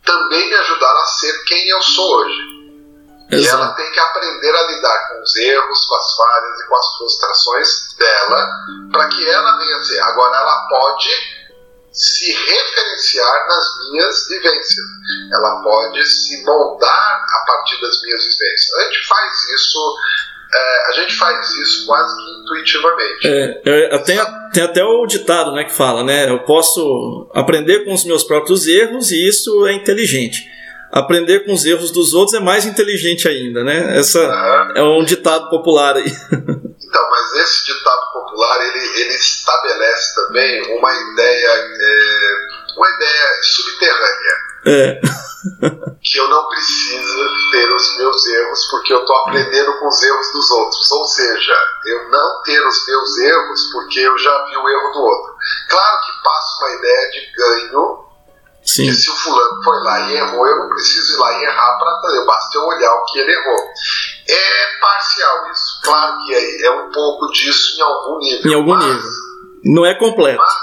[0.04, 2.58] também me ajudaram a ser quem eu sou hoje.
[3.30, 3.76] E ela Exato.
[3.76, 7.96] tem que aprender a lidar com os erros, com as falhas e com as frustrações
[7.98, 8.50] dela,
[8.90, 10.00] para que ela venha a ser.
[10.00, 11.37] Agora ela pode
[11.92, 14.86] se referenciar nas minhas vivências.
[15.32, 18.74] Ela pode se moldar a partir das minhas vivências.
[18.74, 19.96] A gente faz isso,
[20.54, 23.28] é, a gente faz isso quase que intuitivamente.
[23.28, 23.62] É,
[23.94, 24.18] é, tem,
[24.52, 26.30] tem até o ditado né, que fala, né?
[26.30, 30.46] Eu posso aprender com os meus próprios erros e isso é inteligente.
[30.90, 33.98] Aprender com os erros dos outros é mais inteligente ainda, né?
[33.98, 34.20] Essa
[34.74, 36.10] é um ditado popular aí.
[36.88, 44.48] Então, mas esse ditado popular ele, ele estabelece também uma ideia, é, uma ideia subterrânea.
[44.64, 45.00] É,
[46.02, 50.32] que eu não preciso ter os meus erros porque eu estou aprendendo com os erros
[50.32, 50.90] dos outros.
[50.92, 55.00] Ou seja, eu não ter os meus erros porque eu já vi o erro do
[55.00, 55.34] outro.
[55.68, 58.07] Claro que passa uma ideia de ganho.
[58.68, 58.84] Sim.
[58.84, 61.78] Que se o fulano foi lá e errou, eu não preciso ir lá e errar
[61.78, 63.64] para fazer, basta eu olhar o que ele errou.
[64.28, 65.80] É parcial isso.
[65.82, 68.50] Claro que é, é um pouco disso em algum nível.
[68.50, 69.10] Em algum mas, nível.
[69.64, 70.38] Não é completo.
[70.38, 70.54] Mas,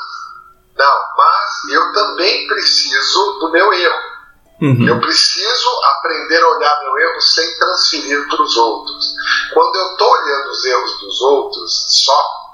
[0.77, 4.15] não, mas eu também preciso do meu erro.
[4.61, 4.87] Uhum.
[4.87, 9.15] Eu preciso aprender a olhar meu erro sem transferir para os outros.
[9.51, 12.45] Quando eu estou olhando os erros dos outros só,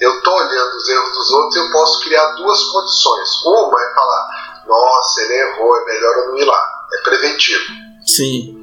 [0.00, 3.44] eu estou olhando os erros dos outros, eu posso criar duas condições.
[3.44, 6.86] Uma é falar, nossa, ele errou, é melhor eu não ir lá.
[6.92, 7.64] É preventivo.
[8.06, 8.54] Sim.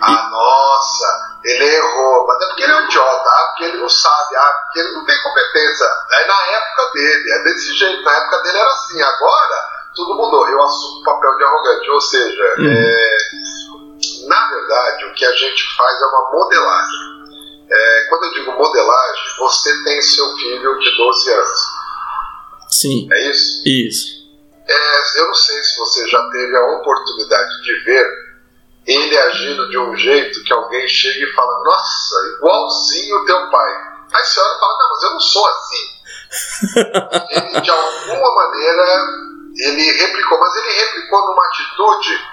[0.00, 2.26] Ah, nossa, ele errou.
[2.26, 4.92] Mas é porque ele é um idiota, ah, porque ele não sabe, ah, porque ele
[4.92, 5.86] não tem competência.
[6.12, 8.02] É na época dele, é desse jeito.
[8.02, 9.02] Na época dele era assim.
[9.02, 10.48] Agora tudo mudou.
[10.48, 11.90] Eu assumo o papel de arrogante.
[11.90, 12.70] Ou seja, uhum.
[12.70, 13.18] é,
[14.28, 17.18] na verdade, o que a gente faz é uma modelagem.
[17.70, 21.60] É, quando eu digo modelagem, você tem seu filho de 12 anos.
[22.70, 23.08] Sim.
[23.12, 23.62] É isso?
[23.66, 24.17] Isso.
[24.68, 28.28] É, eu não sei se você já teve a oportunidade de ver
[28.86, 33.72] ele agindo de um jeito que alguém chega e fala: Nossa, igualzinho teu pai.
[34.12, 35.98] Aí a senhora fala: Não, mas eu não sou assim.
[37.30, 38.84] ele, de alguma maneira,
[39.58, 42.28] ele replicou, mas ele replicou numa atitude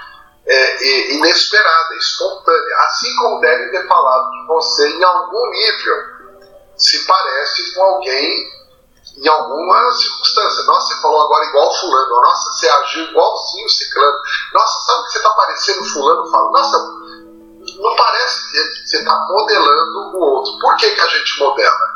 [0.46, 5.96] é, inesperada, espontânea, assim como deve ter falado que você, em algum nível,
[6.78, 8.56] se parece com alguém
[9.18, 10.64] em alguma circunstância.
[10.64, 12.22] Nossa, você falou agora igual fulano.
[12.22, 14.18] Nossa, você agiu igualzinho ciclano.
[14.54, 16.32] Nossa, sabe que você está parecendo fulano?
[16.32, 16.78] Fala, nossa,
[17.78, 18.86] não parece.
[18.86, 20.60] Você está modelando o outro.
[20.60, 21.96] Por que, que a gente modela?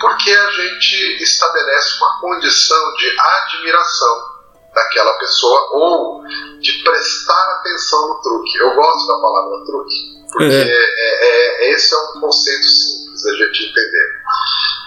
[0.00, 4.30] Porque a gente estabelece uma condição de admiração
[4.74, 6.22] daquela pessoa ou
[6.60, 8.56] de prestar atenção no truque.
[8.58, 10.68] Eu gosto da palavra truque, porque é.
[10.68, 14.20] É, é, esse é um conceito simples da gente entender.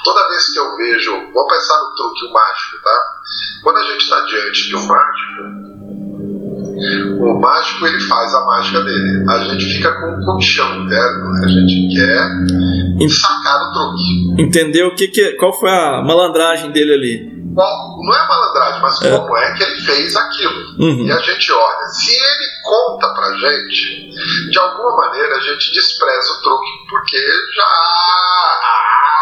[0.04, 3.14] Toda vez que eu vejo, vamos pensar no truque, o mágico, tá?
[3.64, 5.74] Quando a gente está diante de um mágico,
[7.22, 9.26] o mágico ele faz a mágica dele.
[9.30, 14.42] A gente fica com um colchão interno, a gente quer sacar o truque.
[14.42, 17.34] Entendeu o que, que qual foi a malandragem dele ali?
[17.54, 19.18] qual, não é malandragem, mas é.
[19.18, 20.80] como é que ele fez aquilo.
[20.80, 21.06] Uhum.
[21.06, 24.10] E a gente olha, se ele conta pra gente,
[24.50, 27.18] de alguma maneira a gente despreza o truque, porque
[27.56, 27.64] já.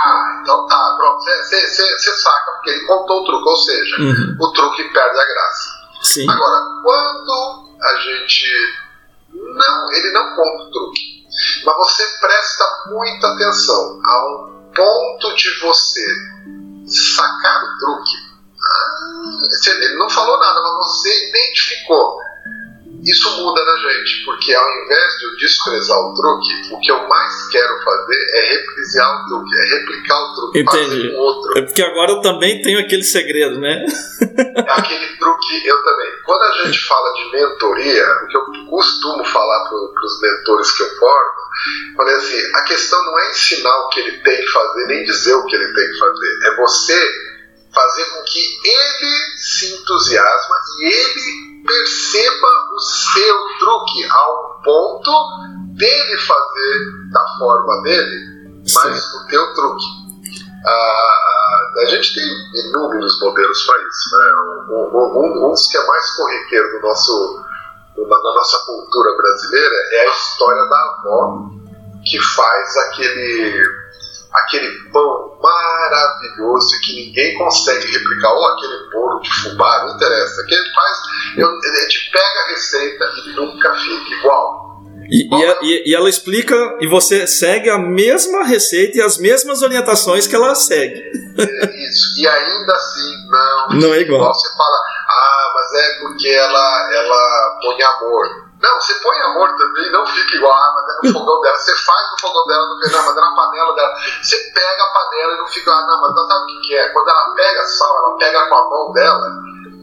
[0.03, 4.37] Ah, então tá, pronto, você saca, porque ele contou o truque, ou seja, uhum.
[4.39, 5.69] o truque perde a graça.
[6.01, 6.29] Sim.
[6.29, 8.47] Agora, quando a gente.
[9.33, 11.25] Não, ele não conta o truque,
[11.65, 16.05] mas você presta muita atenção a um ponto de você
[16.85, 18.17] sacar o truque.
[18.61, 22.19] Ah, ele não falou nada, mas você identificou.
[23.03, 27.07] Isso muda na gente, porque ao invés de eu desprezar o truque, o que eu
[27.07, 30.85] mais quero fazer é replicar o truque, é replicar o truque, Entendi.
[30.85, 31.57] fazer com outro.
[31.57, 33.85] É porque agora eu também tenho aquele segredo, né?
[34.67, 36.11] aquele truque eu também.
[36.25, 40.83] Quando a gente fala de mentoria, o que eu costumo falar para os mentores que
[40.83, 41.41] eu formo,
[41.97, 45.33] falei assim, a questão não é ensinar o que ele tem que fazer, nem dizer
[45.33, 46.39] o que ele tem que fazer.
[46.43, 47.31] É você
[47.73, 55.11] fazer com que ele se entusiasma e ele perceba o seu truque a um ponto
[55.75, 59.17] dele fazer da forma dele, mas Sim.
[59.17, 59.85] o teu truque.
[60.65, 61.21] Ah,
[61.81, 62.23] a gente tem
[62.65, 64.09] inúmeros modelos para isso.
[64.11, 64.25] Né?
[64.69, 67.43] Um, um, um, dos que é mais corriqueiro no nosso,
[67.97, 71.49] na, na nossa cultura brasileira é a história da avó
[72.05, 73.63] que faz aquele,
[74.33, 80.43] aquele pão maravilhoso que ninguém consegue replicar, ou aquele bolo de fubá, não interessa.
[80.47, 80.97] Que ele faz,
[81.37, 84.61] eu, a gente pega a receita e nunca fica igual.
[85.09, 85.27] E,
[85.61, 90.33] e, e, ela explica, e você segue a mesma receita e as mesmas orientações que
[90.33, 91.01] ela segue.
[91.37, 93.79] É isso, e ainda assim, não.
[93.79, 94.33] Não é igual.
[94.33, 94.77] Você fala,
[95.09, 98.50] ah, mas é porque ela, ela põe amor.
[98.61, 101.57] Não, você põe amor também, não fica igual, mas é no fogão dela.
[101.57, 103.93] Você faz no fogão dela, não, não mas na panela dela.
[104.21, 106.89] Você pega a panela e não fica, ah, não, mas não sabe o que, é?
[106.89, 109.27] Quando ela pega sal, ela pega com a mão dela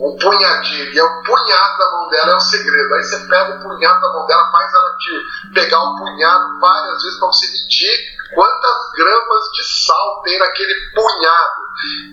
[0.01, 2.95] um punhadinho, e é o punhado da mão dela é o segredo.
[2.95, 7.03] Aí você pega o punhado da mão dela, faz ela te pegar o punhado várias
[7.03, 11.63] vezes para você medir quantas gramas de sal tem naquele punhado.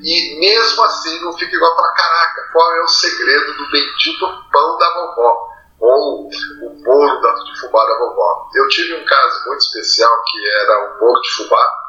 [0.02, 4.78] E mesmo assim não fica igual para caraca, qual é o segredo do bendito pão
[4.78, 5.55] da vovó?
[5.80, 8.50] Ou o bolo de fubá da vovó.
[8.54, 11.86] Eu tive um caso muito especial que era um bolo de fubá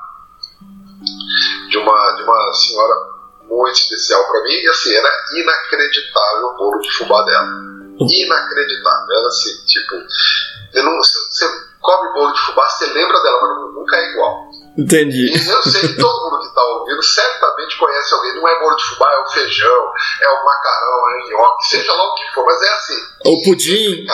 [1.68, 2.94] de uma, de uma senhora
[3.42, 7.48] muito especial para mim e assim, era inacreditável o bolo de fubá dela.
[8.00, 9.16] Inacreditável.
[9.16, 9.94] Ela assim, tipo,
[10.72, 11.46] você
[11.80, 14.50] come bolo de fubá, você lembra dela, mas nunca é igual.
[14.76, 15.32] Entendi.
[15.32, 18.34] E eu sei que todo mundo que está ouvindo certamente conhece alguém.
[18.34, 21.92] Não é bolo de fubá, é o feijão, é o macarrão, é o nhoque, seja
[21.94, 23.02] lá o que for, mas é assim.
[23.24, 24.06] O pudim.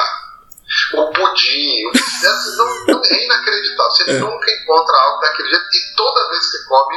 [0.94, 1.90] O pudim.
[2.22, 3.90] É, assim, não, não, é inacreditável.
[3.90, 4.18] Você é.
[4.20, 5.64] nunca encontra algo daquele jeito.
[5.64, 6.96] E toda vez que come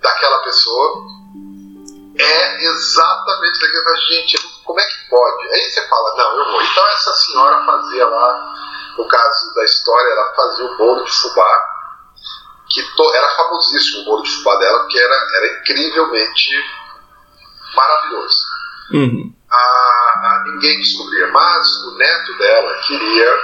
[0.00, 1.02] daquela pessoa,
[2.16, 4.00] é exatamente daquele.
[4.08, 5.52] Gente, como é que pode?
[5.52, 6.62] Aí você fala, não, eu vou.
[6.62, 8.54] Então essa senhora fazia lá,
[8.96, 11.79] no caso da história, ela fazia o bolo de fubá
[12.70, 16.52] que to, era famosíssimo o bolo de fubá dela, porque era, era incrivelmente
[17.74, 18.44] maravilhoso.
[18.92, 19.34] Uhum.
[19.50, 23.38] A, a, ninguém descobria, mas o neto dela queria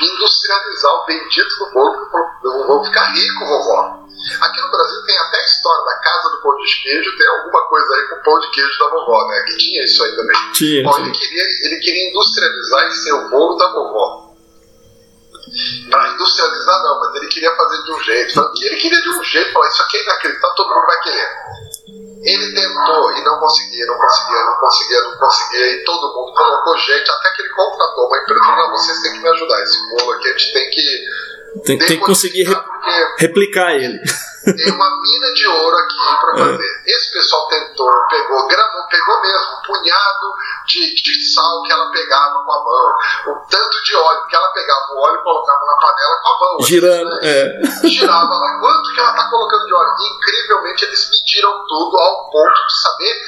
[0.00, 4.02] industrializar o bendito do bolo, vou ficar rico, vovó.
[4.40, 7.68] Aqui no Brasil tem até a história da casa do pão de queijo, tem alguma
[7.68, 9.40] coisa aí com o pão de queijo da vovó, né?
[9.46, 10.52] Que tinha isso aí também.
[10.52, 10.82] Tinha.
[10.84, 14.31] Bom, ele queria, ele queria industrializar e ser o bolo da vovó
[15.90, 18.52] para industrializar não, mas ele queria fazer de um jeito.
[18.62, 21.28] Ele queria de um jeito, falar, isso aqui é inacreditável, todo mundo vai querer.
[22.24, 26.78] Ele tentou e não conseguia, não conseguia, não conseguia, não conseguia, e todo mundo colocou
[26.78, 30.12] gente, até que ele contratou uma empresa, não, vocês têm que me ajudar, esse bolo
[30.12, 31.31] aqui a gente tem que...
[31.64, 32.56] Tem, tem que conseguir re
[33.18, 34.00] replicar ele
[34.44, 36.38] tem uma mina de ouro aqui para é.
[36.38, 36.82] fazer.
[36.86, 40.32] Esse pessoal tentou, pegou, gramou, pegou mesmo um punhado
[40.66, 44.48] de, de sal que ela pegava com a mão, um tanto de óleo, que ela
[44.52, 46.66] pegava o óleo e colocava na panela com a mão.
[46.66, 47.60] Girando, assim, né?
[47.84, 47.88] é.
[47.88, 48.58] Girava lá.
[48.58, 49.94] Quanto que ela tá colocando de óleo?
[50.16, 53.22] Incrivelmente eles mediram tudo ao ponto de saber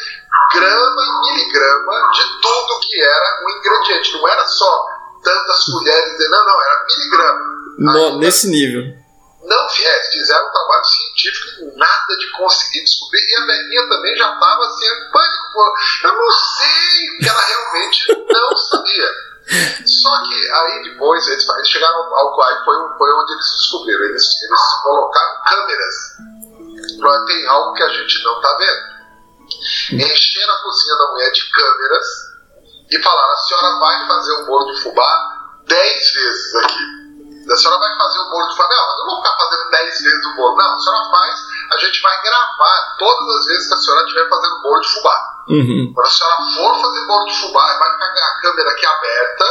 [0.52, 4.12] grama e miligrama de tudo que era o ingrediente.
[4.14, 4.86] Não era só
[5.22, 7.53] tantas colheres, não, não, era miligrama.
[7.78, 9.04] No, nesse nível
[9.44, 13.26] não é, fizeram um trabalho científico e nada de conseguir descobrir.
[13.28, 15.74] E a velhinha também já estava assim, em pânico.
[16.04, 19.10] Eu não sei, porque ela realmente não sabia.
[19.84, 24.04] Só que aí depois eles, eles chegaram ao aí foi, foi onde eles descobriram.
[24.04, 25.94] Eles, eles colocaram câmeras.
[26.98, 28.94] Pra, tem algo que a gente não está vendo.
[29.92, 32.06] Encheram a cozinha da mulher de câmeras
[32.90, 37.03] e falaram: a senhora vai fazer um bolo de fubá dez vezes aqui.
[37.50, 38.68] A senhora vai fazer o bolo de fubá.
[38.68, 40.56] Não, eu não vou ficar fazendo 10 vezes o bolo.
[40.56, 41.34] Não, a senhora faz,
[41.72, 45.34] a gente vai gravar todas as vezes que a senhora estiver fazendo bolo de fubá.
[45.48, 45.92] Uhum.
[45.94, 49.44] Quando a senhora for fazer bolo de fubá, vai ficar a câmera aqui aberta.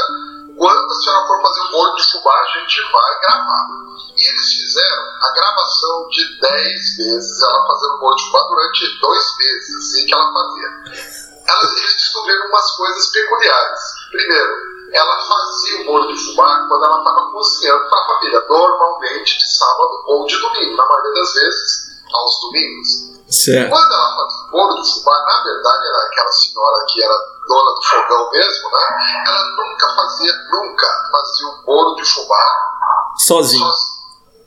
[0.58, 3.68] Quando a senhora for fazer o bolo de fubá, a gente vai gravar.
[4.16, 9.38] E eles fizeram a gravação de 10 vezes ela fazendo bolo de fubá durante dois
[9.38, 11.24] meses, assim que ela fazia.
[11.46, 13.80] Elas, eles descobriram umas coisas peculiares.
[14.12, 19.38] Primeiro, ela fazia o bolo de fubá quando ela estava cozinhando para a família, normalmente
[19.40, 23.14] de sábado ou de domingo, na maioria das vezes aos domingos.
[23.28, 23.70] Certo.
[23.72, 27.74] Quando ela fazia o bolo de fubá, na verdade era aquela senhora que era dona
[27.74, 28.88] do fogão mesmo, né?
[29.28, 32.48] Ela nunca fazia, nunca fazia o bolo de fubá
[33.18, 33.72] sozinha.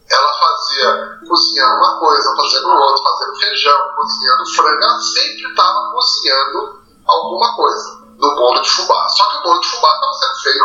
[0.09, 4.83] Ela fazia cozinhando uma coisa, fazendo outra, fazendo feijão, cozinhando frango.
[4.85, 9.09] Ela sempre estava cozinhando alguma coisa do bolo de fubá.
[9.09, 10.65] Só que o bolo de fubá estava sendo feito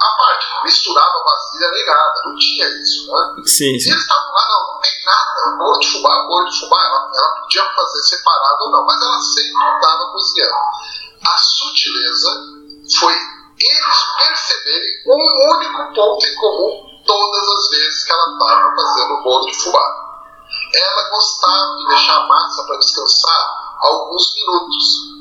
[0.00, 3.42] à parte, misturava vasilha nada, não tinha isso, né?
[3.44, 3.88] Sim, sim.
[3.88, 7.10] E eles estavam lá, não, não tem nada, bolo de fubá, bolo de fubá, ela,
[7.14, 10.54] ela podia fazer separado ou não, mas ela sempre estava cozinhando.
[11.26, 12.30] A sutileza
[12.98, 13.14] foi
[13.60, 19.22] eles perceberem um único ponto em comum todas as vezes que ela estava fazendo o
[19.22, 20.00] bolo de fubá.
[20.72, 25.19] Ela gostava de deixar a massa para descansar alguns minutos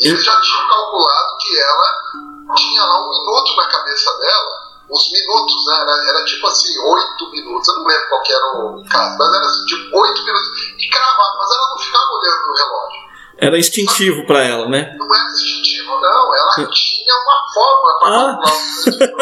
[0.00, 5.66] eles já tinham calculado que ela tinha lá um minuto na cabeça dela, os minutos,
[5.66, 5.80] né?
[5.80, 9.44] Era, era tipo assim, oito minutos, eu não lembro qual era o caso, mas era
[9.44, 13.08] assim, tipo oito minutos, e cravado, mas ela não ficava olhando no relógio.
[13.40, 14.96] Era instintivo para ela, né?
[14.98, 16.34] Não era instintivo, não.
[16.34, 18.24] Ela tinha uma fórmula para ah.
[18.24, 19.18] calcular os minutos.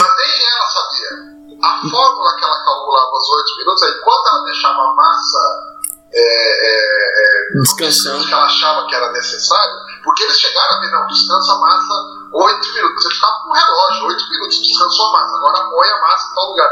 [0.00, 1.10] Mas nem ela sabia.
[1.62, 5.73] A fórmula que ela calculava os oito minutos, aí quando ela deixava a massa
[6.14, 8.24] é, é, é descansando.
[8.24, 9.74] que ela achava que era necessário,
[10.04, 11.94] porque eles chegaram a ver, não, descansa a massa
[12.32, 13.04] 8 minutos.
[13.04, 16.34] Ele ficava com o relógio, 8 minutos, descansou a massa, agora põe a massa em
[16.34, 16.70] tal lugar.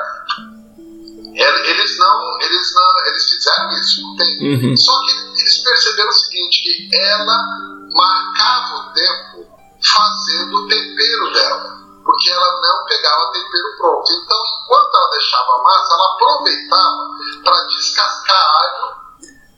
[1.35, 4.55] Eles não, eles não, eles fizeram isso, tem.
[4.55, 4.77] Uhum.
[4.77, 7.45] Só que eles perceberam o seguinte, que ela
[7.91, 9.47] marcava o tempo
[9.83, 14.12] fazendo o tempero dela porque ela não pegava tempero pronto.
[14.12, 17.11] Então, enquanto ela deixava a massa, ela aproveitava
[17.45, 19.02] para descascar alho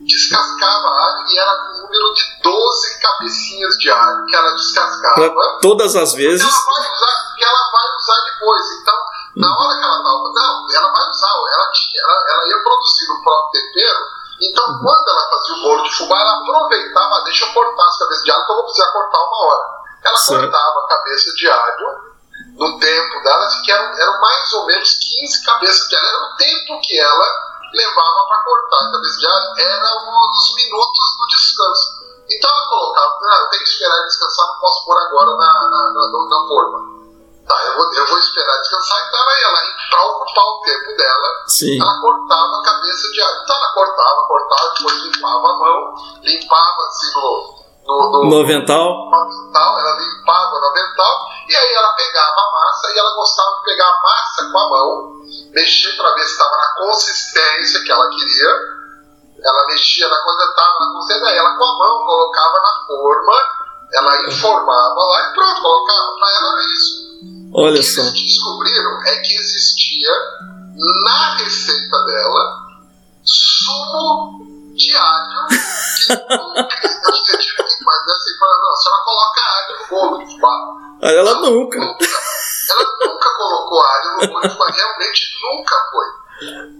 [0.04, 5.30] descascava alho e era um número de 12 cabecinhas de alho que ela descascava.
[5.30, 6.44] Pra todas as vezes.
[6.44, 8.64] Que ela vai usar, que ela vai usar depois.
[8.80, 8.94] Então,
[9.36, 9.56] na hum.
[9.58, 10.24] hora que ela estava.
[10.34, 14.24] Não, ela vai usar, ela, tinha, ela, ela ia produzir o próprio tempero.
[14.42, 14.80] Então, uhum.
[14.82, 18.30] quando ela fazia o bolo de fubá, ela aproveitava, deixa eu cortar as cabeças de
[18.32, 19.64] alho, que eu vou precisar cortar uma hora.
[20.02, 22.14] ela cortava a cabeça de alho
[22.56, 26.06] no tempo dela, assim, que eram, eram mais ou menos 15 cabeças de alho.
[26.06, 31.16] Era o tempo que ela levava para cortar a cabeça de alho, era os minutos
[31.18, 32.04] do descanso.
[32.30, 36.28] Então ela colocava, ah, tenho que esperar descansar, não posso pôr agora na, na, na,
[36.28, 36.94] na forma.
[37.46, 39.60] Tá, eu vou, eu vou esperar descansar, então ela ia lá,
[39.90, 41.80] para ocupar o tempo dela, Sim.
[41.80, 43.40] ela cortava a cabeça de alho.
[43.42, 49.10] Então ela cortava, cortava, depois limpava a mão, limpava assim no, no, no, no avental.
[49.10, 53.56] No avental, ela limpava no avental, e aí ela pegava a massa e ela gostava
[53.56, 55.12] de pegar a massa com a mão,
[55.52, 58.74] mexer para ver se estava na consistência que ela queria.
[59.44, 63.32] Ela mexia na coisa, estava na consistência, aí ela com a mão colocava na forma,
[63.92, 66.14] ela informava lá e pronto, colocava.
[66.18, 67.04] Para ela era isso.
[67.54, 68.00] Olha o que só.
[68.00, 70.10] eles descobriram é que existia
[71.04, 72.64] na receita dela
[73.22, 77.54] sumo de alho que tinha
[77.84, 80.54] mas assim, fala, não, a senhora coloca alho no bolo de fubá.
[81.02, 81.78] Ela não, nunca.
[81.78, 82.04] nunca.
[82.70, 86.06] Ela nunca colocou alho no bolo de fubá, realmente nunca foi.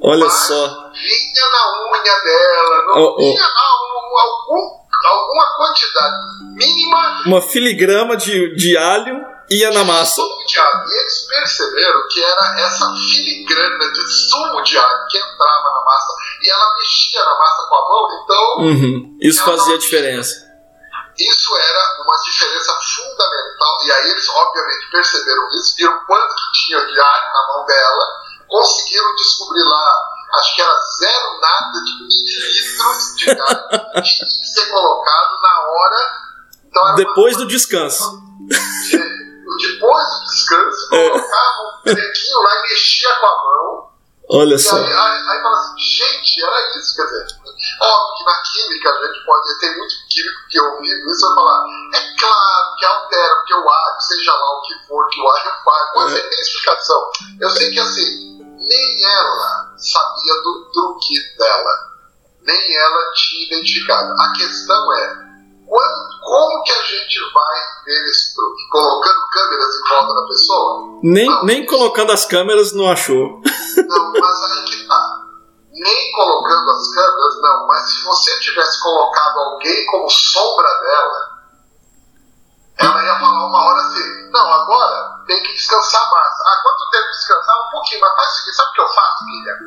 [0.03, 0.91] Olha mas só.
[0.93, 4.19] Vinha na unha dela, não oh, vinha oh.
[4.19, 4.61] algum,
[5.05, 6.17] alguma quantidade
[6.55, 7.23] mínima.
[7.27, 10.17] Uma filigrama de, de alho ia na massa.
[10.17, 10.89] Sumo de alho.
[10.89, 16.15] E eles perceberam que era essa filigrana de sumo de alho que entrava na massa
[16.43, 18.57] e ela mexia na massa com a mão, então.
[18.59, 19.19] Uhum.
[19.21, 20.45] Isso fazia diferença.
[21.19, 23.85] Isso era uma diferença fundamental.
[23.85, 28.05] E aí eles, obviamente, perceberam isso, viram quanto que tinha de alho na mão dela,
[28.49, 29.97] conseguiram descobrir lá,
[30.39, 36.25] acho que era zero nada de mililitros de alho que ser colocado na hora.
[36.67, 38.21] Então, Depois do descanso.
[39.61, 41.11] Depois do descanso, é.
[41.11, 43.95] colocava um trequinho lá e mexia com a mão.
[44.31, 44.77] Olha só.
[44.77, 47.27] Aí, aí, aí fala assim, gente, era isso, quer dizer.
[47.81, 51.35] Óbvio que na química a gente pode ter muito químico que eu ouvi isso vai
[51.35, 51.65] falar,
[51.95, 55.53] é claro que altera, porque o alho, seja lá o que for que o alho
[55.65, 56.21] faz, mas é.
[56.21, 57.11] tem explicação.
[57.41, 61.95] Eu sei que assim, nem ela sabia do truque dela,
[62.43, 64.13] nem ela tinha identificado.
[64.21, 65.24] A questão é,
[65.67, 68.69] quando, como que a gente vai ver esse truque?
[68.71, 71.01] Colocando câmeras em volta da pessoa?
[71.03, 73.41] Nem, não, nem colocando as câmeras não achou.
[73.77, 75.21] Não, mas aí que tá.
[75.73, 77.67] Nem colocando as câmeras, não.
[77.67, 81.35] Mas se você tivesse colocado alguém como sombra dela,
[82.79, 86.35] ela ia falar uma hora assim: não, agora tem que descansar mais.
[86.41, 87.67] Ah, quanto tempo descansar?
[87.67, 89.59] Um pouquinho, mas faz o seguinte: sabe o que eu faço, filha?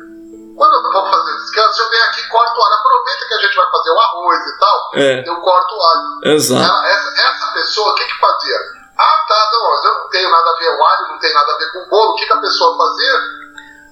[0.58, 2.74] Quando eu vou fazer descanso, eu venho aqui e corto o alho.
[2.74, 5.28] Aproveita que a gente vai fazer o arroz e tal, é.
[5.28, 6.34] eu corto o alho.
[6.34, 6.64] Exato.
[6.64, 8.58] Ela, essa, essa pessoa, o que que fazia?
[8.98, 11.32] Ah, tá, não, mas eu não tenho nada a ver com o alho, não tem
[11.32, 12.10] nada a ver com o bolo.
[12.10, 13.12] O que, que a pessoa fazia?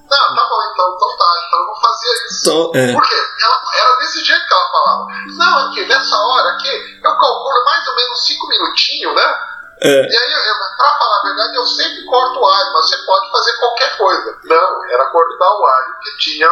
[0.09, 2.49] Não, tá bom, então, então tá, então eu não fazia isso.
[2.49, 2.93] Então, é.
[2.93, 3.15] Por quê?
[3.15, 5.07] Ela, era desse jeito que ela falava.
[5.37, 9.39] Não, aqui, nessa hora aqui, eu calculo mais ou menos cinco minutinhos, né?
[9.81, 10.01] É.
[10.09, 10.33] E aí,
[10.77, 14.39] pra falar a verdade, eu sempre corto o alho, mas você pode fazer qualquer coisa.
[14.45, 16.49] Não, era cortar o alho que tinha,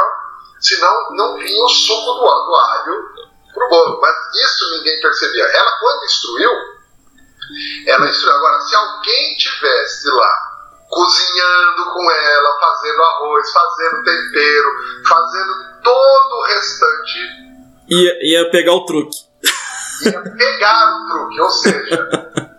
[0.59, 3.09] senão não vinha o suco do, do alho
[3.53, 3.99] pro bolo.
[4.01, 5.43] Mas isso ninguém percebia.
[5.43, 6.51] Ela, quando instruiu,
[7.87, 8.35] ela instruiu.
[8.35, 10.55] Agora, se alguém tivesse lá
[10.89, 14.69] cozinhando com ela, fazendo arroz, fazendo tempero,
[15.07, 17.19] fazendo todo o restante.
[17.89, 19.17] Ia, ia pegar o truque.
[20.03, 22.09] Ia pegar o truque, ou seja,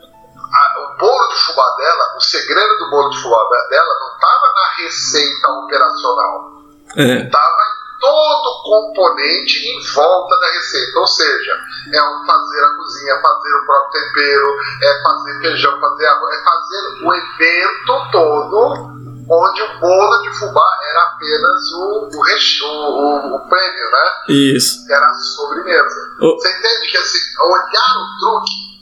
[0.57, 4.53] a, o bolo de fubá dela, o segredo do bolo de fubá dela não estava
[4.55, 6.57] na receita operacional.
[6.97, 7.67] Estava é.
[7.67, 10.99] em todo componente em volta da receita.
[10.99, 11.53] Ou seja,
[11.93, 16.45] é o fazer a cozinha, fazer o próprio tempero, é fazer feijão, fazer arroz, é
[16.45, 18.97] fazer o evento todo
[19.29, 22.23] onde o bolo de fubá era apenas o, o,
[22.63, 24.25] o, o, o prêmio, né?
[24.29, 24.87] Isso.
[24.89, 26.17] Era a sobremesa.
[26.21, 28.76] Você entende que assim, olhar o truque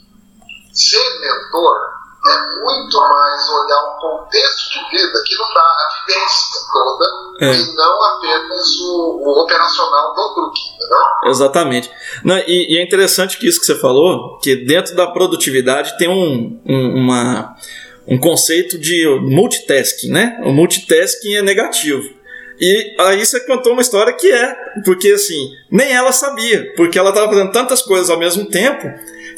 [0.75, 1.95] ser mentor
[2.27, 7.05] é muito mais olhar um contexto de vida que não dá a vivência toda
[7.41, 7.53] é.
[7.53, 10.97] e não apenas o, o operacional do truque, entendeu?
[11.25, 11.91] Exatamente.
[12.23, 16.09] Não, e, e, é interessante que isso que você falou, que dentro da produtividade tem
[16.09, 17.55] um, um, uma,
[18.07, 20.41] um conceito de multitasking, né?
[20.43, 22.03] O multitasking é negativo.
[22.59, 27.09] E aí você contou uma história que é, porque assim, nem ela sabia, porque ela
[27.09, 28.87] estava fazendo tantas coisas ao mesmo tempo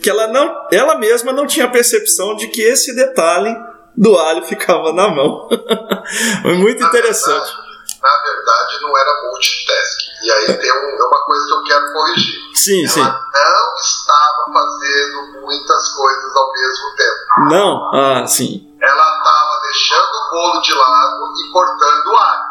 [0.08, 3.54] que ela, não, ela mesma não tinha percepção de que esse detalhe
[3.94, 5.50] do alho ficava na mão.
[6.44, 7.44] Foi muito na interessante.
[7.44, 10.12] Verdade, na verdade, não era multitasking.
[10.24, 12.40] E aí tem um, uma coisa que eu quero corrigir.
[12.56, 13.02] Sim, ela sim.
[13.02, 17.50] não estava fazendo muitas coisas ao mesmo tempo.
[17.50, 17.92] Não?
[17.94, 18.66] Ah, sim.
[18.82, 22.47] Ela estava deixando o bolo de lado e cortando o alho.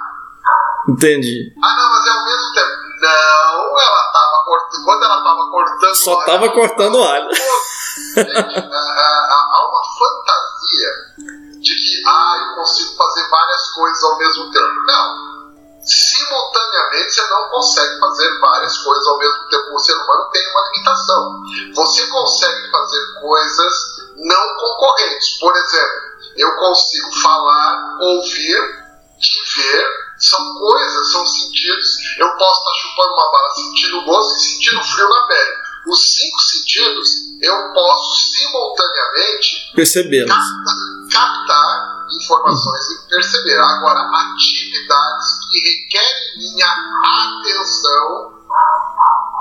[0.88, 1.52] Entendi.
[1.62, 2.86] Ah, não, mas é ao mesmo tempo.
[3.00, 4.84] Não, ela estava cortando.
[4.84, 7.34] Quando ela estava cortando Só estava cortando o alho.
[7.34, 10.90] Gente, há uma fantasia
[11.60, 14.74] de que ah, eu consigo fazer várias coisas ao mesmo tempo.
[14.86, 15.36] Não.
[15.82, 19.74] Simultaneamente você não consegue fazer várias coisas ao mesmo tempo.
[19.74, 21.42] O ser humano tem uma limitação.
[21.74, 23.74] Você consegue fazer coisas
[24.16, 25.38] não concorrentes.
[25.38, 26.00] Por exemplo,
[26.36, 28.86] eu consigo falar, ouvir
[29.18, 30.05] e ver.
[30.18, 31.96] São coisas, são sentidos.
[32.18, 35.56] Eu posso estar chupando uma bala sentindo o gosto e sentindo frio na pele.
[35.88, 37.08] Os cinco sentidos
[37.42, 40.30] eu posso simultaneamente percebê-los.
[40.30, 43.58] Captar, captar informações e perceber.
[43.58, 46.66] Agora, atividades que requerem minha
[47.04, 48.36] atenção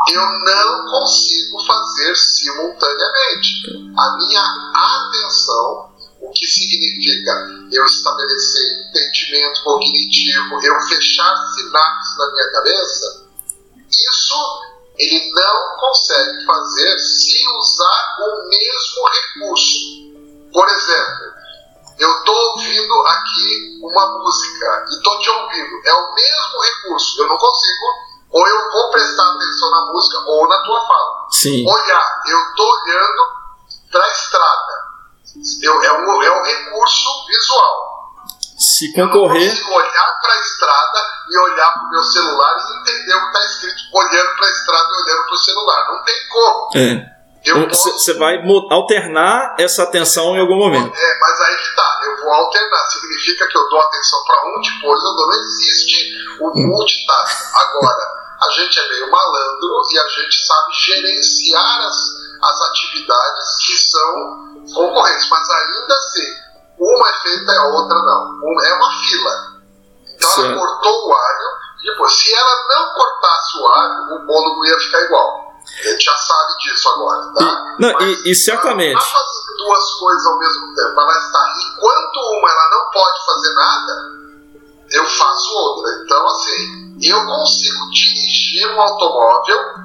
[0.07, 3.63] eu não consigo fazer simultaneamente.
[3.97, 5.94] A minha atenção
[6.25, 7.31] o que significa
[7.71, 13.27] eu estabelecer entendimento cognitivo, eu fechar sinapses na minha cabeça,
[13.89, 14.61] isso
[14.97, 19.79] ele não consegue fazer se usar o mesmo recurso.
[20.51, 21.25] Por exemplo,
[21.99, 27.27] eu estou ouvindo aqui uma música e estou te ouvindo, é o mesmo recurso, eu
[27.27, 27.85] não consigo,
[28.31, 31.27] ou eu vou prestar atenção na música ou na tua fala.
[31.29, 31.67] Sim.
[31.67, 33.23] Olhar, eu estou olhando
[33.91, 34.84] para a estrada
[35.61, 37.95] eu, é, um, é um recurso visual.
[38.57, 39.43] Se concorrer.
[39.43, 43.19] Eu consigo olhar para a estrada e olhar para o meu celular e entender o
[43.19, 45.87] que está escrito olhando para a estrada e olhando para o celular.
[45.91, 46.69] Não tem como.
[46.77, 47.15] É.
[47.45, 48.19] Você posso...
[48.19, 50.95] vai alternar essa atenção em algum momento.
[50.95, 52.01] É, mas aí que tá.
[52.05, 52.85] Eu vou alternar.
[52.87, 55.27] Significa que eu dou atenção para um, depois eu dou.
[55.27, 56.67] Não existe o hum.
[56.69, 57.55] multitasking.
[57.55, 61.95] Agora, a gente é meio malandro e a gente sabe gerenciar as,
[62.41, 66.45] as atividades que são concorrentes, mas ainda assim,
[66.79, 68.61] uma é feita e a outra não.
[68.61, 69.31] É uma fila.
[70.15, 70.45] Então Sim.
[70.45, 71.47] ela cortou o alho,
[71.81, 75.45] e depois, se ela não cortasse o alho, o bolo não ia ficar igual.
[75.65, 77.75] A gente já sabe disso agora, tá?
[77.77, 78.93] E, não, e, e, certamente.
[78.93, 81.01] Ela fazendo duas coisas ao mesmo tempo.
[81.01, 83.93] Ela está, enquanto uma ela não pode fazer nada,
[84.91, 85.91] eu faço outra.
[86.03, 89.84] Então, assim, eu consigo dirigir um automóvel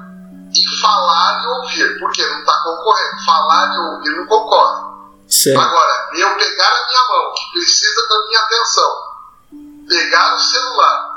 [0.53, 3.25] e falar e ouvir, porque não está concorrendo.
[3.25, 4.91] Falar e ouvir não concorre.
[5.29, 5.59] Certo.
[5.59, 8.97] Agora, eu pegar a minha mão, que precisa da minha atenção,
[9.87, 11.11] pegar o celular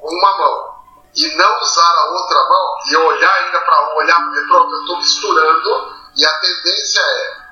[0.00, 0.76] com uma mão
[1.14, 4.16] e não usar a outra mão, e olhar ainda para um, olhar,
[4.48, 7.46] pronto, eu estou misturando, e a tendência é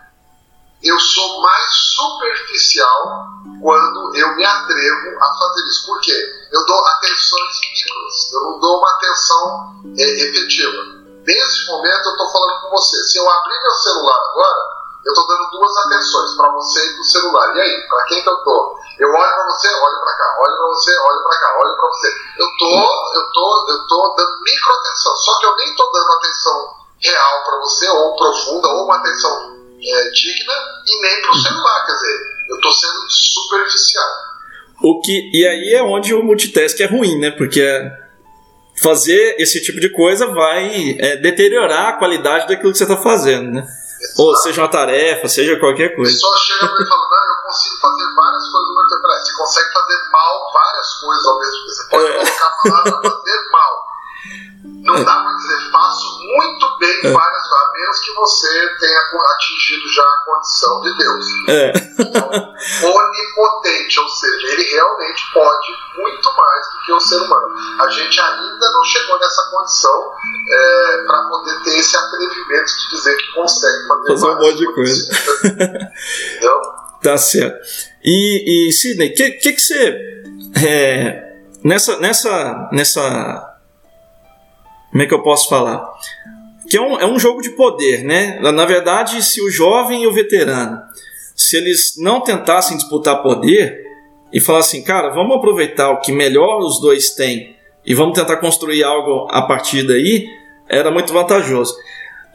[0.85, 3.27] eu sou mais superficial
[3.63, 5.87] quando eu me atrevo a fazer isso.
[5.87, 6.49] Por quê?
[6.53, 11.04] Eu dou atenções micros, eu não dou uma atenção é, efetiva.
[11.27, 13.03] Nesse momento eu estou falando com você.
[13.05, 14.61] Se eu abrir meu celular agora,
[15.05, 17.57] eu estou dando duas atenções para você e para o celular.
[17.57, 18.79] E aí, para quem que eu estou?
[18.99, 21.89] Eu olho para você, olho para cá, olho para você, olho para cá, olho para
[21.89, 22.09] você.
[22.39, 25.17] Eu tô, eu tô, eu tô dando micro atenção.
[25.17, 29.57] Só que eu nem estou dando atenção real para você, ou profunda, ou uma atenção
[29.83, 30.55] é, digna,
[30.87, 31.87] e nem para o celular.
[31.87, 34.09] Quer dizer, eu estou sendo superficial.
[34.83, 37.31] O que, e aí é onde o multitask é ruim, né?
[37.31, 37.63] Porque
[38.75, 43.53] fazer esse tipo de coisa vai é, deteriorar a qualidade daquilo que você está fazendo,
[43.53, 43.67] né?
[44.01, 44.23] Exato.
[44.23, 46.13] Ou seja uma tarefa, seja qualquer coisa.
[46.13, 49.09] Só chega pra mim e fala, não, eu consigo fazer várias coisas ao mesmo tempo.
[49.09, 51.71] Você consegue fazer mal várias coisas ao mesmo tempo.
[51.71, 52.13] Você pode é.
[52.13, 53.94] colocar a palavra fazer mal.
[54.85, 55.05] Não é.
[55.05, 57.11] dá para dizer faço muito bem é.
[57.11, 61.27] várias a menos que você tenha atingido já a condição de Deus.
[61.49, 61.73] É.
[62.05, 62.29] Então,
[62.83, 67.47] onipotente, ou seja, ele realmente pode muito mais do que o ser humano.
[67.81, 70.11] A gente ainda não chegou nessa condição
[70.51, 74.75] é, para poder ter esse atrevimento de dizer que consegue fazer, fazer um monte de
[74.75, 75.11] coisa.
[75.45, 76.61] Entendeu?
[77.03, 77.59] Tá certo.
[78.05, 80.23] E, e Sidney, o que, que, que você.
[80.67, 83.54] É, nessa, nessa, nessa
[84.95, 85.93] como é que eu posso falar?
[86.71, 88.39] Que é um, é um jogo de poder, né?
[88.41, 90.81] Na verdade, se o jovem e o veterano,
[91.35, 93.85] se eles não tentassem disputar poder
[94.33, 98.37] e falar assim, cara, vamos aproveitar o que melhor os dois têm e vamos tentar
[98.37, 100.29] construir algo a partir daí,
[100.69, 101.75] era muito vantajoso.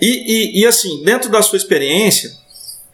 [0.02, 2.30] E, e, e assim, dentro da sua experiência,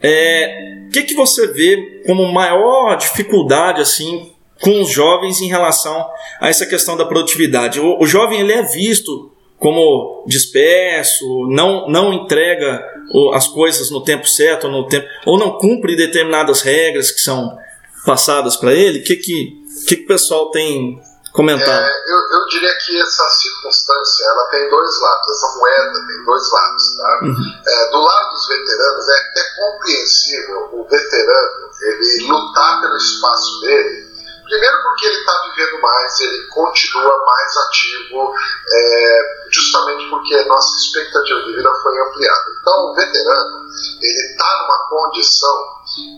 [0.00, 6.08] é, o que, que você vê como maior dificuldade assim com os jovens em relação
[6.40, 7.80] a essa questão da produtividade?
[7.80, 12.84] O, o jovem ele é visto como disperso, não, não entrega
[13.32, 17.56] as coisas no tempo certo, no tempo, ou não cumpre determinadas regras que são
[18.04, 19.52] passadas para ele, o que, que,
[19.86, 21.00] que, que o pessoal tem
[21.32, 21.84] comentado?
[21.84, 26.52] É, eu, eu, diria que essa circunstância ela tem dois lados, essa moeda tem dois
[26.52, 26.96] lados.
[26.96, 27.20] Tá?
[27.22, 27.62] Uhum.
[27.66, 34.05] É, do lado dos veteranos, é até compreensível o veterano ele lutar pelo espaço dele
[34.46, 38.32] Primeiro porque ele está vivendo mais, ele continua mais ativo,
[38.72, 42.44] é, justamente porque a nossa expectativa de vida foi ampliada.
[42.60, 43.66] Então, o veterano,
[44.00, 45.76] ele está numa condição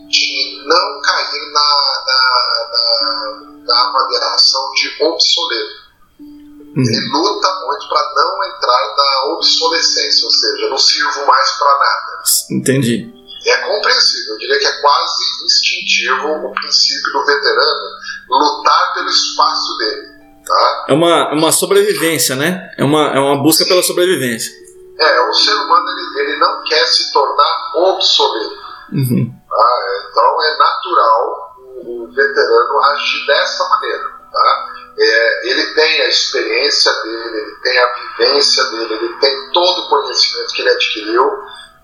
[0.09, 5.89] de não cair na, na, na, na avaliação de obsoleto.
[6.19, 6.83] Hum.
[6.85, 12.23] Ele luta muito para não entrar na obsolescência, ou seja, não sirvo mais para nada.
[12.51, 13.18] Entendi.
[13.45, 17.89] É compreensível, eu diria que é quase instintivo o princípio do veterano
[18.29, 20.07] lutar pelo espaço dele.
[20.45, 20.85] Tá?
[20.89, 22.71] É uma, uma sobrevivência, né?
[22.77, 24.51] É uma, é uma busca pela sobrevivência.
[24.99, 28.57] É, o ser humano ele, ele não quer se tornar obsoleto.
[28.91, 29.33] Uhum.
[29.49, 29.65] Tá?
[30.09, 34.03] Então é natural o, o veterano agir dessa maneira.
[34.31, 34.67] Tá?
[34.97, 39.89] É, ele tem a experiência dele, ele tem a vivência dele, ele tem todo o
[39.89, 41.31] conhecimento que ele adquiriu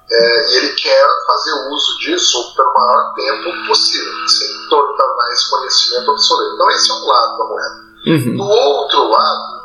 [0.09, 6.11] é, e ele quer fazer uso disso pelo maior tempo possível, sem tornar esse conhecimento
[6.11, 6.53] obsoleto.
[6.53, 7.85] Então, esse é um lado da moeda.
[8.07, 8.37] Uhum.
[8.37, 9.61] Do outro lado,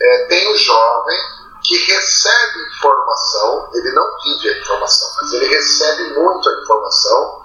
[0.00, 1.18] é, tem o jovem
[1.62, 7.40] que recebe informação, ele não vive a informação, mas ele recebe muito a informação.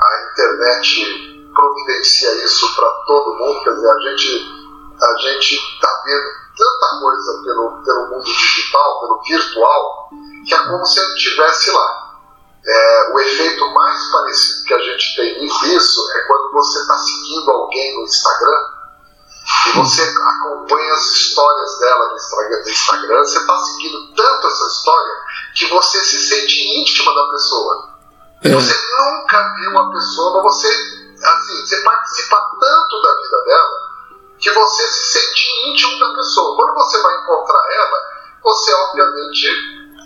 [0.00, 4.60] A internet providencia isso para todo mundo, quer dizer, a gente
[5.02, 6.28] a gente está vendo
[6.60, 10.08] tanta coisa pelo, pelo mundo digital, pelo virtual,
[10.46, 12.10] que é como se ele estivesse lá.
[12.62, 17.50] É, o efeito mais parecido que a gente tem nisso é quando você está seguindo
[17.50, 18.60] alguém no Instagram
[19.66, 22.16] e você acompanha as histórias dela no
[22.68, 25.14] Instagram, você está seguindo tanto essa história
[25.54, 27.88] que você se sente íntima da pessoa.
[28.44, 28.48] É.
[28.50, 33.89] Você nunca viu uma pessoa, mas você, assim, você participa tanto da vida dela
[34.40, 36.56] que você se sente íntimo da pessoa.
[36.56, 37.98] Quando você vai encontrar ela,
[38.42, 39.46] você obviamente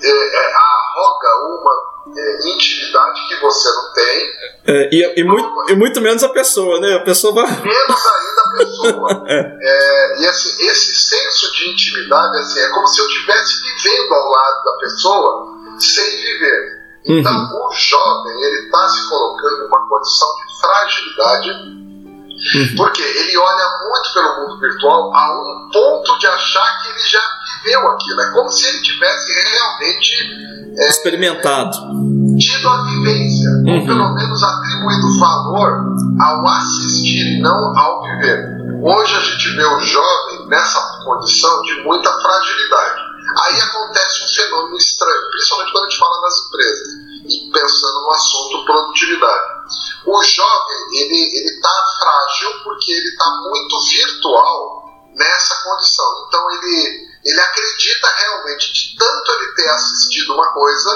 [0.02, 4.32] é, é, arroga uma é, intimidade que você não tem.
[4.66, 6.94] É, e, e, muito, e muito menos a pessoa, né?
[6.94, 7.46] A pessoa vai.
[7.46, 9.24] Menos ainda a pessoa.
[9.26, 9.58] É.
[9.62, 10.22] é.
[10.22, 14.64] e assim, esse senso de intimidade assim, é como se eu estivesse vivendo ao lado
[14.64, 15.46] da pessoa
[15.78, 16.84] sem viver.
[17.06, 17.66] Então, uhum.
[17.66, 21.83] o jovem ele está se colocando em uma condição de fragilidade
[22.54, 22.76] Uhum.
[22.76, 27.22] Porque ele olha muito pelo mundo virtual a um ponto de achar que ele já
[27.62, 28.20] viveu aquilo.
[28.20, 31.78] É como se ele tivesse realmente é, experimentado.
[32.38, 33.80] Tido a vivência, uhum.
[33.80, 35.84] ou pelo menos atribuído valor
[36.20, 38.44] ao assistir, não ao viver.
[38.82, 43.00] Hoje a gente vê o jovem nessa condição de muita fragilidade.
[43.46, 48.10] Aí acontece um fenômeno estranho, principalmente quando a gente fala nas empresas e pensando no
[48.10, 49.54] assunto produtividade
[50.06, 56.26] o jovem ele ele está frágil porque ele está muito virtual nessa condição.
[56.26, 60.90] Então ele ele acredita realmente de tanto ele ter assistido uma coisa,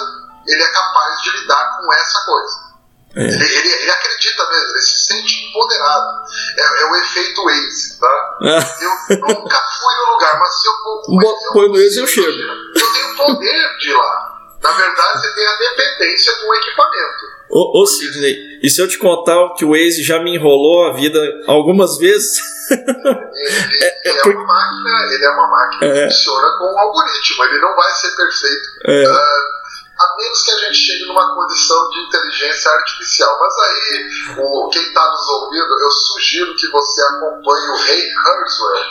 [0.47, 2.69] ele é capaz de lidar com essa coisa.
[3.17, 3.23] É.
[3.25, 6.25] Ele, ele, ele, acredita mesmo, ele se sente empoderado.
[6.59, 8.39] É, é o efeito Waze, tá?
[8.43, 8.85] É.
[8.85, 11.39] Eu nunca fui no lugar, mas se eu vou.
[11.55, 12.29] Põe no Waze eu chego.
[12.29, 14.38] Eu tenho poder de ir lá.
[14.63, 17.39] Na verdade, você tem a dependência do equipamento.
[17.51, 20.93] Ô, ô Sidney, e se eu te contar que o Waze já me enrolou a
[20.93, 22.39] vida algumas vezes?
[22.71, 22.83] Ele,
[23.81, 25.95] é, é, é uma máquina, ele é uma máquina é.
[25.95, 28.69] que funciona com um algoritmo, ele não vai ser perfeito.
[28.85, 29.59] Uh,
[29.99, 33.39] a menos que a gente chegue numa condição de inteligência artificial.
[33.41, 38.87] Mas aí, o, quem está nos ouvindo, eu sugiro que você acompanhe o Ray Kurzweil.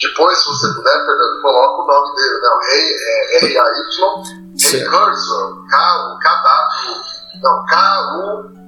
[0.00, 2.48] Depois, se você puder, Fernando, coloca o nome dele, né?
[2.48, 8.58] O Ray é R-A-Y, Kurzweil, K-W não, K-U-R-Z-W-E-L-E.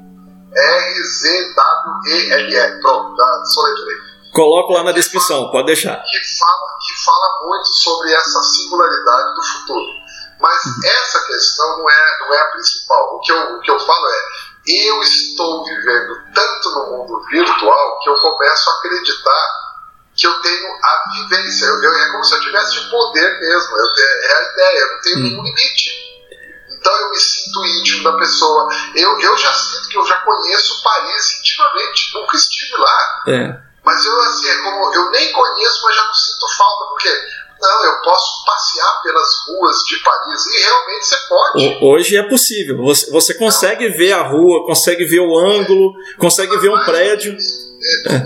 [2.81, 3.97] Pronto, já soletrei.
[4.33, 6.03] Coloco lá na descrição, fala, pode deixar.
[6.03, 9.87] Que fala, que fala muito sobre essa singularidade do futuro.
[10.41, 10.81] Mas uhum.
[10.85, 13.15] essa questão não é, não é a principal.
[13.15, 14.19] O que, eu, o que eu falo é,
[14.67, 19.64] eu estou vivendo tanto no mundo virtual que eu começo a acreditar
[20.17, 21.67] que eu tenho a vivência.
[21.67, 23.77] Eu, eu, é como se eu tivesse o poder mesmo.
[23.77, 25.23] Eu, é, a ideia, eu não tenho hum.
[25.23, 26.05] nenhum limite.
[26.71, 28.69] Então eu me sinto íntimo da pessoa.
[28.95, 33.23] Eu, eu já sinto que eu já conheço Paris intimamente, nunca estive lá.
[33.29, 33.65] É.
[33.83, 37.09] Mas eu, assim, é como eu nem conheço, mas já não sinto falta, porque
[37.61, 40.47] não, eu posso passear pelas ruas de Paris.
[40.47, 41.79] E realmente você pode.
[41.83, 42.77] Hoje é possível.
[42.83, 47.33] Você, você consegue ver a rua, consegue ver o ângulo, consegue ver um prédio.
[47.33, 47.64] É,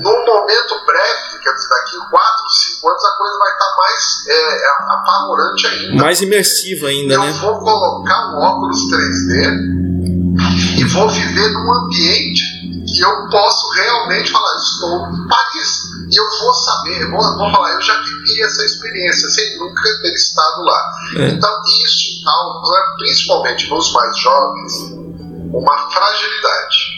[0.03, 4.65] num momento breve, quer dizer, daqui 4, 5 anos, a coisa vai estar mais é,
[4.65, 6.05] é, apavorante ainda.
[6.05, 7.31] Mais imersiva ainda, eu né?
[7.31, 14.31] Eu vou colocar um óculos 3D e vou viver num ambiente que eu posso realmente
[14.31, 15.89] falar, estou em Paris.
[16.11, 19.83] E eu vou saber, eu vou, vou falar, eu já vivi essa experiência sem nunca
[20.03, 20.93] ter estado lá.
[21.17, 21.29] É.
[21.31, 21.51] Então,
[21.85, 24.73] isso causa, principalmente nos mais jovens,
[25.53, 26.98] uma fragilidade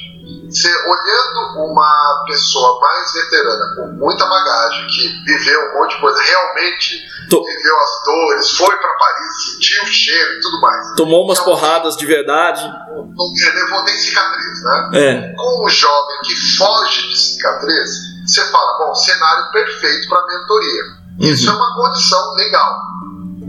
[0.50, 6.20] você olhando uma pessoa mais veterana, com muita bagagem, que viveu um monte de coisa,
[6.20, 7.44] realmente Tô...
[7.44, 10.96] viveu as dores, foi para Paris, sentiu o cheiro e tudo mais.
[10.96, 12.62] Tomou umas então, porradas de verdade.
[12.62, 14.90] Não levou nem cicatriz, né?
[14.94, 15.34] É.
[15.36, 17.90] Com o jovem que foge de cicatriz,
[18.26, 20.82] você fala, bom, cenário perfeito para mentoria.
[21.20, 21.26] Uhum.
[21.26, 22.74] Isso é uma condição legal.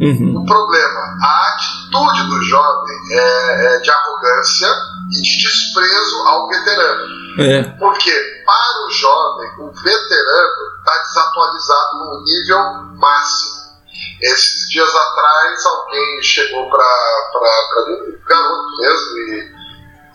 [0.01, 0.41] Uhum.
[0.41, 4.67] O problema, a atitude do jovem é, é de arrogância
[5.11, 7.21] e de desprezo ao veterano.
[7.39, 7.63] É.
[7.79, 8.11] Porque
[8.45, 13.61] para o jovem, o veterano está desatualizado no nível máximo.
[14.21, 19.51] Esses dias atrás, alguém chegou para mim, um garoto mesmo, e,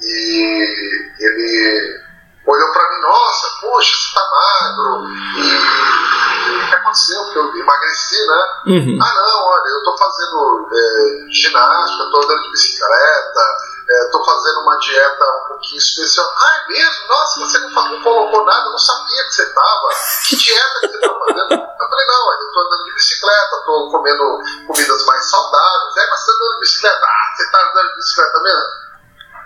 [0.00, 2.00] e ele
[2.46, 5.06] olhou para mim, nossa, poxa, você tá magro.
[5.36, 7.24] E o que aconteceu?
[7.24, 8.44] Porque eu emagreci, né?
[8.66, 8.98] Uhum.
[9.02, 13.40] Ah, não, olha, eu tô fazendo é, ginástica, tô andando de bicicleta,
[13.86, 16.26] estou é, fazendo uma dieta um pouquinho especial.
[16.36, 17.08] Ah, é mesmo?
[17.08, 19.88] Nossa, você não, não colocou nada, eu não sabia que você estava.
[20.26, 21.52] Que dieta que você está fazendo?
[21.52, 25.96] Eu falei, não, eu estou andando de bicicleta, estou comendo comidas mais saudáveis.
[25.96, 27.06] É, mas você está andando de bicicleta?
[27.06, 28.86] Ah, você está andando de bicicleta mesmo?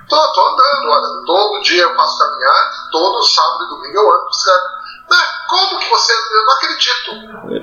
[0.08, 4.24] Tô, tô andando, olha, todo dia eu faço caminhada, todo sábado e domingo eu ando
[4.24, 4.80] de bicicleta.
[5.10, 6.12] Não, como que você.
[6.12, 7.10] Eu não acredito.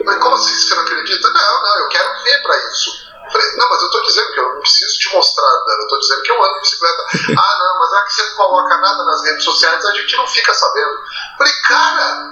[0.05, 1.29] Falei, como assim você não acredita?
[1.29, 3.06] Não, não, eu quero ver para isso.
[3.27, 5.99] Eu falei, não, mas eu estou dizendo que eu não preciso te mostrar, eu estou
[5.99, 7.03] dizendo que eu ando de bicicleta.
[7.37, 10.27] ah, não, mas é que você não coloca nada nas redes sociais, a gente não
[10.27, 10.91] fica sabendo.
[10.91, 12.29] Eu falei, cara,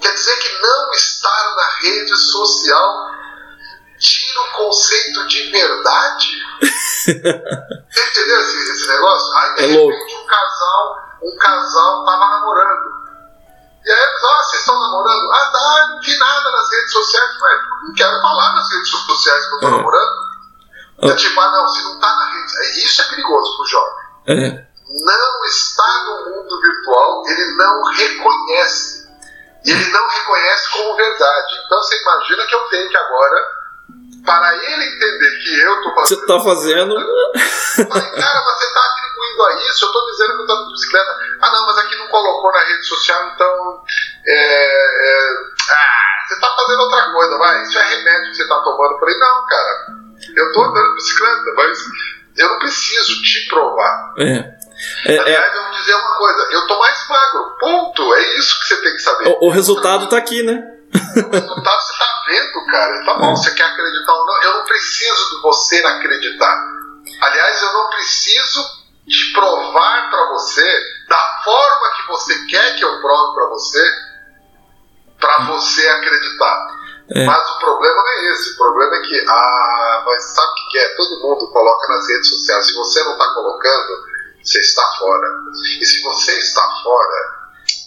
[0.00, 3.14] quer dizer que não estar na rede social
[3.98, 6.42] tira o conceito de verdade?
[7.08, 9.36] Entendeu esse, esse negócio?
[9.36, 13.03] Aí de é repente um casal, um casal tava namorando.
[13.84, 15.32] E aí eles, ah, vocês estão namorando?
[15.32, 17.30] Ah, tá, não vi nada nas redes sociais.
[17.40, 19.70] Ué, não quero falar nas redes sociais que eu tô é.
[19.70, 20.34] namorando.
[21.02, 21.08] É.
[21.08, 22.56] é tipo, ah, não, se não tá na rede.
[22.56, 24.04] É, isso é perigoso pro jovem.
[24.26, 24.66] É.
[24.88, 29.04] Não está no mundo virtual, ele não reconhece.
[29.66, 31.54] Ele não reconhece como verdade.
[31.66, 33.36] Então você imagina que eu tenho que agora,
[34.24, 36.20] para ele entender que eu tô fazendo.
[36.20, 36.94] Você tá fazendo.
[36.94, 40.64] Eu falei, cara, mas você tá atribuindo a isso, eu tô dizendo que eu tô
[40.64, 41.18] de bicicleta.
[41.42, 43.82] Ah, não, mas aqui não colocou na rede social, então.
[44.26, 45.28] É, é,
[45.70, 47.62] ah, você tá fazendo outra coisa, vai.
[47.62, 48.92] Isso é remédio que você tá tomando.
[48.92, 49.86] Eu falei, não, cara,
[50.36, 51.78] eu tô andando de bicicleta, mas
[52.38, 54.14] eu não preciso te provar.
[54.18, 54.54] É.
[55.06, 55.56] É, Aliás, é...
[55.56, 58.14] eu vou dizer uma coisa, eu tô mais magro, ponto.
[58.14, 59.28] É isso que você tem que saber.
[59.28, 60.73] O, o resultado tá aqui, né?
[60.94, 63.04] Resultado você tá vendo, cara.
[63.04, 63.36] Tá bom, é.
[63.36, 64.42] você quer acreditar ou não.
[64.42, 66.64] Eu não preciso de você acreditar.
[67.20, 73.00] Aliás, eu não preciso de provar para você da forma que você quer que eu
[73.00, 73.92] prove para você,
[75.20, 76.74] para você acreditar.
[77.10, 77.26] É.
[77.26, 78.52] Mas o problema não é esse.
[78.52, 80.88] O problema é que, ah, mas sabe o que é?
[80.96, 82.66] Todo mundo coloca nas redes sociais.
[82.66, 84.04] Se você não está colocando,
[84.42, 85.28] você está fora.
[85.80, 87.43] E se você está fora,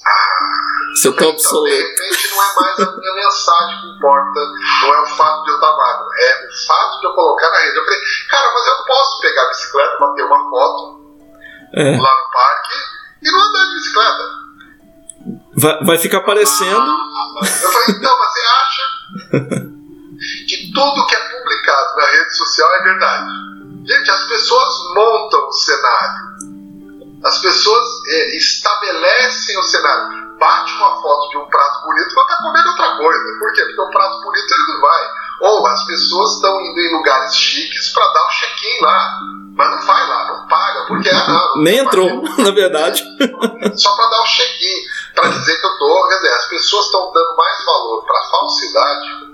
[0.08, 1.76] ah, Seu então, obsoleto.
[1.76, 4.40] de repente não é mais a minha mensagem que importa,
[4.82, 7.58] não é o fato de eu estar magro, é o fato de eu colocar na
[7.60, 7.78] rede.
[7.78, 8.00] Eu falei,
[8.30, 10.98] cara, mas eu posso pegar a bicicleta, bater uma foto
[11.74, 11.98] é.
[11.98, 12.74] lá no parque
[13.22, 14.48] e não andar de bicicleta.
[15.58, 16.70] Vai, vai ficar aparecendo.
[16.72, 18.84] eu falei, então, mas você acha
[20.48, 23.32] que tudo que é publicado na rede social é verdade?
[23.86, 26.37] Gente, as pessoas montam o cenário.
[27.24, 30.28] As pessoas é, estabelecem o cenário.
[30.38, 33.40] Bate uma foto de um prato bonito quando está comendo outra coisa.
[33.40, 33.66] Por quê?
[33.66, 35.10] Porque o prato bonito ele não vai.
[35.42, 39.20] Ou as pessoas estão indo em lugares chiques para dar o check-in lá.
[39.56, 43.04] Mas não vai lá, não paga, porque ah, não, Nem entrou, na verdade.
[43.76, 46.08] Só para dar o check-in, para dizer que eu tô.
[46.10, 49.28] Quer dizer, as pessoas estão dando mais valor para falsidade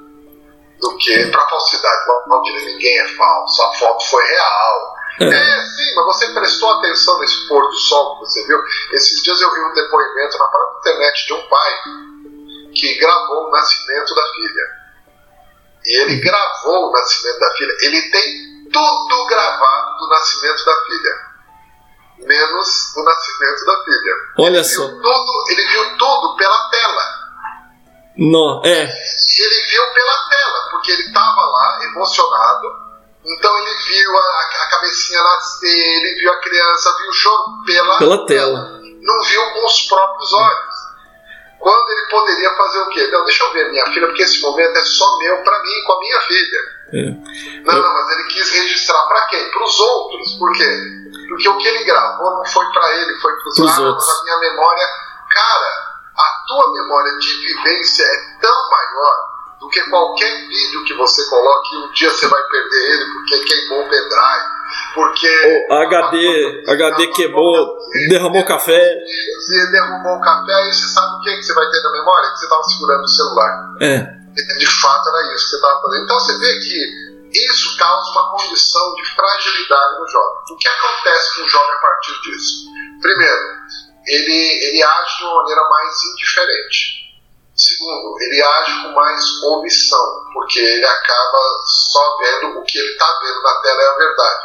[0.79, 2.07] do que para falsidade.
[2.27, 4.95] Não, ninguém é falso, a foto foi real.
[5.20, 5.26] É.
[5.26, 8.59] é, sim, mas você prestou atenção nesse pôr do sol que você viu?
[8.93, 11.74] Esses dias eu vi um depoimento na própria internet de um pai
[12.74, 14.84] que gravou o nascimento da filha.
[15.86, 17.78] E ele gravou o nascimento da filha.
[17.82, 21.34] Ele tem tudo gravado do nascimento da filha.
[22.20, 24.14] Menos o nascimento da filha.
[24.39, 24.88] Olha ele só.
[24.88, 27.24] Viu tudo, ele viu tudo pela tela.
[28.18, 28.82] Não, é.
[28.82, 32.93] Ele viu pela tela, porque ele estava lá emocionado
[33.26, 37.97] então ele viu a, a, cabecinha nascer, ele viu a criança, viu o choro pela,
[37.97, 38.80] pela tela.
[38.82, 40.84] Não viu com os próprios olhos.
[41.59, 43.07] Quando ele poderia fazer o quê?
[43.07, 45.93] Não, deixa eu ver minha filha, porque esse momento é só meu para mim, com
[45.93, 46.59] a minha filha.
[46.93, 47.63] É.
[47.63, 49.49] Não, não, mas ele quis registrar para quem?
[49.51, 50.34] Para os outros.
[50.34, 50.67] Por quê?
[51.30, 54.09] Porque o que ele gravou não foi para ele, foi para os outros.
[54.09, 54.88] A minha memória,
[55.32, 55.69] cara,
[56.17, 59.32] a tua memória de vivência é tão maior
[59.64, 63.80] do que qualquer vídeo que você coloque um dia você vai perder ele porque queimou
[63.80, 64.45] o pendrive.
[64.93, 65.68] porque.
[65.70, 67.78] O HD, HD queimou,
[68.09, 68.99] derramou café.
[69.39, 72.30] Você derrubou o café, aí você sabe o que, que você vai ter na memória?
[72.32, 73.76] Que você estava segurando o celular.
[73.82, 73.99] É.
[74.57, 76.03] De fato era isso que você estava fazendo.
[76.03, 80.43] Então você vê que isso causa uma condição de fragilidade no jovem.
[80.51, 82.66] O que acontece com o jovem a partir disso?
[83.01, 83.41] Primeiro,
[84.07, 87.03] ele, ele age de uma maneira mais indiferente.
[87.64, 93.20] Segundo, ele age com mais omissão, porque ele acaba só vendo o que ele está
[93.22, 94.41] vendo na tela é a verdade.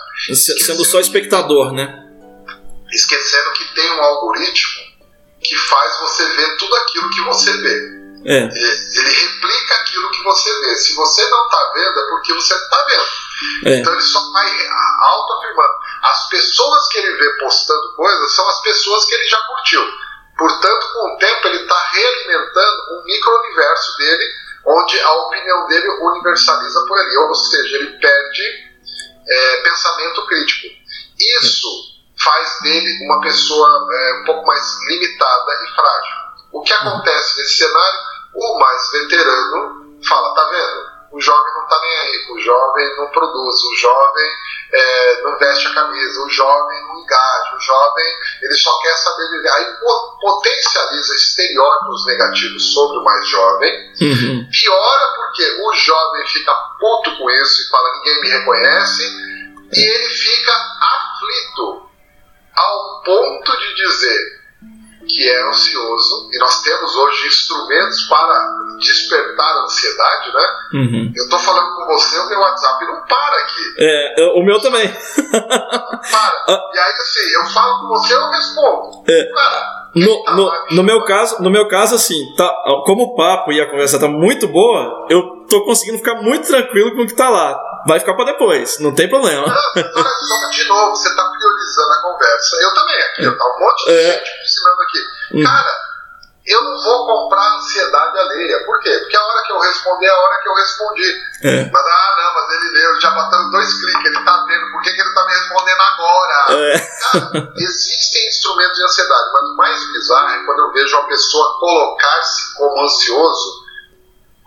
[0.65, 2.05] Sendo só espectador, né?
[2.93, 4.83] Esquecendo que tem um algoritmo
[5.43, 7.99] que faz você ver tudo aquilo que você vê.
[8.25, 8.39] É.
[8.39, 10.77] Ele replica aquilo que você vê.
[10.77, 13.69] Se você não está vendo, é porque você não está vendo.
[13.69, 13.79] É.
[13.79, 14.51] Então ele só vai
[15.01, 15.75] autoafirmando.
[16.03, 20.08] As pessoas que ele vê postando coisas são as pessoas que ele já curtiu.
[20.39, 24.25] Portanto, com o tempo, ele está realimentando um micro-universo dele,
[24.67, 27.17] onde a opinião dele universaliza por ali.
[27.17, 28.69] Ou seja, ele perde
[29.27, 30.69] é, pensamento crítico.
[31.19, 31.69] Isso
[32.23, 36.17] faz dele uma pessoa é, um pouco mais limitada e frágil.
[36.53, 37.99] O que acontece nesse cenário?
[38.35, 40.98] O mais veterano fala: tá vendo?
[41.11, 44.31] O jovem não está nem aí, o jovem não produz, o jovem
[44.73, 48.05] é, não veste a camisa, o jovem não engaja, o jovem
[48.43, 49.49] ele só quer saber viver.
[49.49, 49.67] Aí
[50.21, 53.93] potencializa estereótipos negativos sobre o mais jovem.
[54.01, 54.49] Uhum.
[54.51, 59.03] Piora porque o jovem fica puto com isso e fala: ninguém me reconhece,
[59.73, 61.89] e ele fica aflito
[62.55, 64.39] ao ponto de dizer
[65.09, 68.47] que é ansioso, e nós temos hoje instrumentos para
[68.79, 69.28] despertar
[69.79, 70.47] ansiedade, né?
[70.75, 71.13] Uhum.
[71.15, 73.75] Eu tô falando com você, o meu WhatsApp não para aqui.
[73.79, 74.89] É, o meu também.
[74.89, 76.39] para.
[76.75, 79.05] E aí, assim, eu falo com você, eu respondo.
[79.09, 79.25] É.
[79.33, 82.49] Cara, No, tá no, no meu caso, no meu caso, assim, tá,
[82.85, 86.95] como o papo e a conversa tá muito boa, eu tô conseguindo ficar muito tranquilo
[86.95, 87.59] com o que tá lá.
[87.87, 89.47] Vai ficar pra depois, não tem problema.
[89.47, 92.57] Não, só, de novo, você tá priorizando a conversa.
[92.63, 94.13] Eu também aqui, tá um monte de É.
[94.13, 94.99] gente me ensinando aqui.
[95.35, 95.45] Hum.
[95.45, 95.75] Cara,
[96.49, 98.65] eu não vou comprar a ansiedade alheia.
[98.65, 98.91] Por quê?
[98.99, 101.23] Porque a hora que eu responder é a hora que eu respondi.
[101.45, 101.71] É.
[101.71, 104.93] Mas, ah, não, mas ele leu, já bateu dois cliques, ele tá vendo, por que,
[104.93, 106.45] que ele tá me respondendo agora?
[106.51, 106.79] É.
[106.79, 111.59] Cara, existem instrumentos de ansiedade, mas o mais bizarro é quando eu vejo uma pessoa
[111.61, 113.69] colocar-se como ansioso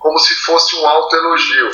[0.01, 1.69] como se fosse um autoelogio.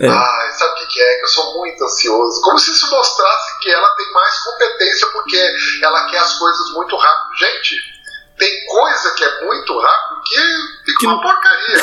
[0.00, 0.08] É.
[0.08, 1.14] Ai, sabe o que, que é?
[1.18, 2.40] Que eu sou muito ansioso.
[2.42, 6.96] Como se isso mostrasse que ela tem mais competência porque ela quer as coisas muito
[6.96, 7.36] rápido.
[7.38, 7.93] Gente,
[8.38, 10.40] tem coisa que é muito rápido que
[10.84, 11.78] fica Que uma porcaria.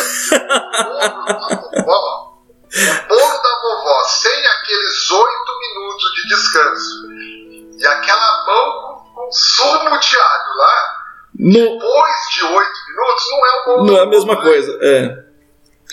[0.84, 2.32] Bolo da vovó.
[2.74, 7.12] O bolo da vovó, sem aqueles oito minutos de descanso
[7.78, 11.04] e aquela mão com, sumo de alho lá,
[11.39, 14.41] Não, depois de oito minutos, não é o bolo não é a mesma né?
[14.41, 14.78] coisa.
[14.82, 15.31] É.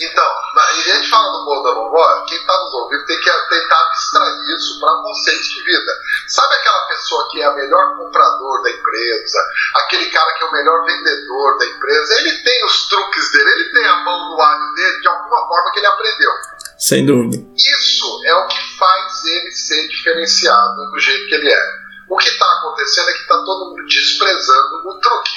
[0.01, 0.25] Então,
[0.55, 3.81] e a gente fala do bolo da vovó, quem está nos ouvindo tem que tentar
[3.81, 5.91] abstrair isso para conceitos de vida.
[6.27, 9.39] Sabe aquela pessoa que é a melhor comprador da empresa,
[9.75, 13.71] aquele cara que é o melhor vendedor da empresa, ele tem os truques dele, ele
[13.73, 16.31] tem a mão no alho dele de alguma forma que ele aprendeu.
[16.77, 17.37] Sem dúvida.
[17.57, 21.63] Isso é o que faz ele ser diferenciado do jeito que ele é.
[22.09, 25.31] O que está acontecendo é que está todo mundo desprezando o truque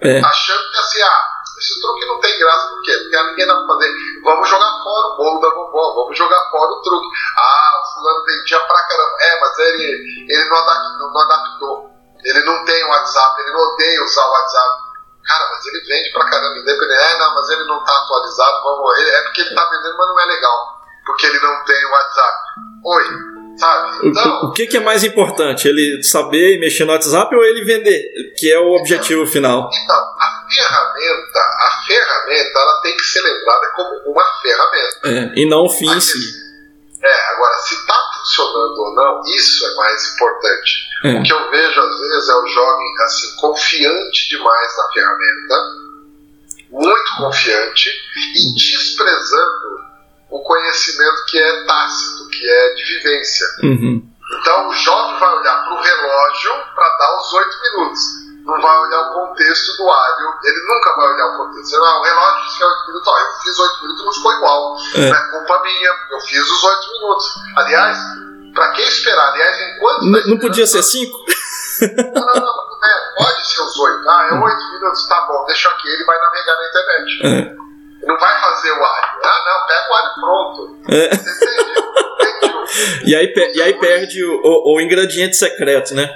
[0.00, 0.18] É.
[0.18, 2.92] achando que assim, ah, esse truque não tem graça, por quê?
[2.92, 3.90] Porque ninguém dá pra fazer.
[4.24, 7.06] Vamos jogar fora o bolo da vovó, vamos jogar fora o truque.
[7.38, 9.16] Ah, o fulano vendia pra caramba.
[9.20, 11.90] É, mas ele, ele não, adaptou, não adaptou.
[12.24, 14.82] Ele não tem WhatsApp, ele não odeia usar o WhatsApp.
[15.24, 17.00] Cara, mas ele vende pra caramba, independente.
[17.00, 18.98] É, não, mas ele não tá atualizado, vamos.
[18.98, 20.58] Ele, é porque ele tá vendendo, mas não é legal.
[21.06, 22.38] Porque ele não tem o WhatsApp.
[22.84, 23.04] Oi,
[23.58, 24.06] sabe?
[24.08, 24.40] Então.
[24.48, 25.68] o- que, que é mais importante?
[25.68, 28.02] Ele saber e mexer no WhatsApp ou ele vender?
[28.36, 29.68] Que é o objetivo final.
[29.72, 30.14] Então,
[30.52, 35.00] ferramenta, a ferramenta, ela tem que ser lembrada como uma ferramenta.
[35.04, 36.42] É, e não o fim em si.
[37.02, 40.72] É, agora, se está funcionando ou não, isso é mais importante.
[41.04, 41.18] É.
[41.18, 45.54] O que eu vejo às vezes é o jovem assim, confiante demais na ferramenta,
[46.70, 47.90] muito confiante,
[48.34, 49.92] e desprezando
[50.30, 53.46] o conhecimento que é tácito, que é de vivência.
[53.64, 54.08] Uhum.
[54.40, 58.21] Então o jovem vai olhar para o relógio para dar os oito minutos.
[58.44, 61.76] Não vai olhar o contexto do alho, ele nunca vai olhar o contexto.
[61.76, 64.12] Ah, o relógio diz que é oito minutos, ó, eu fiz oito minutos e não
[64.12, 64.76] ficou igual.
[64.96, 65.10] É.
[65.10, 67.26] Não é culpa minha, eu fiz os oito minutos.
[67.56, 67.98] Aliás,
[68.54, 69.30] para quem esperar?
[69.32, 70.02] Aliás, enquanto.
[70.06, 71.16] N- não podia ser cinco?
[71.80, 74.08] Não, não, não, é, pode ser os oito.
[74.10, 77.26] Ah, é oito minutos, tá bom, deixa aqui, ele vai navegar na internet.
[77.26, 78.06] É.
[78.06, 79.20] Não vai fazer o alho.
[79.22, 80.76] Ah, não, pega o alho pronto.
[80.88, 81.16] É.
[81.16, 81.82] Você entendeu?
[82.20, 82.62] Entendeu?
[83.04, 86.08] E, aí, e aí perde o, o- o ingrediente secreto, né?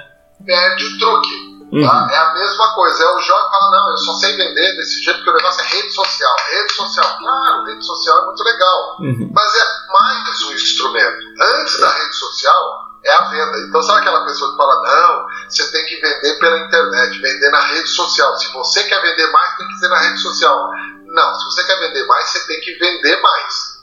[0.45, 1.56] perde o truque.
[1.73, 1.83] Uhum.
[1.83, 2.09] tá?
[2.11, 3.03] É a mesma coisa.
[3.03, 5.63] É o jovem que fala, não, eu só sei vender desse jeito porque o negócio
[5.63, 6.37] é rede social.
[6.51, 8.97] Rede social, claro, rede social é muito legal.
[9.01, 9.31] Uhum.
[9.35, 11.27] Mas é mais um instrumento.
[11.41, 13.59] Antes da rede social, é a venda.
[13.69, 17.61] Então, sabe aquela pessoa que fala, não, você tem que vender pela internet, vender na
[17.61, 18.37] rede social.
[18.37, 20.71] Se você quer vender mais, tem que ser na rede social.
[21.07, 23.76] Não, se você quer vender mais, você tem que vender mais.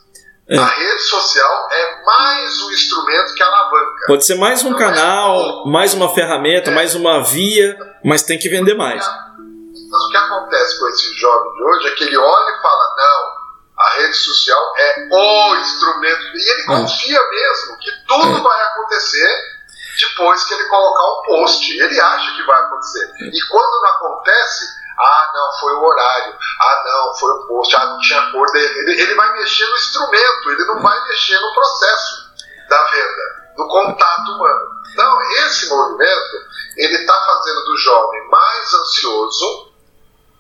[0.50, 0.58] É.
[0.58, 4.06] A rede social é mais um instrumento que alavanca.
[4.08, 5.72] Pode ser mais um então, canal, é...
[5.72, 6.74] mais uma ferramenta, é.
[6.74, 9.06] mais uma via, mas tem que vender mais.
[9.06, 12.96] Mas o que acontece com esse jovem de hoje é que ele olha e fala:
[12.98, 16.22] não, a rede social é o instrumento.
[16.36, 18.42] E ele confia mesmo que tudo é.
[18.42, 19.54] vai acontecer
[19.98, 21.72] depois que ele colocar um post.
[21.72, 23.14] Ele acha que vai acontecer.
[23.32, 24.66] E quando não acontece,
[25.00, 26.36] ah, não, foi o horário.
[26.60, 27.76] Ah, não, foi o post.
[27.76, 28.80] Ah, não tinha cor dele.
[28.80, 32.32] Ele, ele vai mexer no instrumento, ele não vai mexer no processo
[32.70, 34.72] da venda, do contato humano.
[34.92, 36.38] Então, esse movimento,
[36.78, 39.74] ele está fazendo do jovem mais ansioso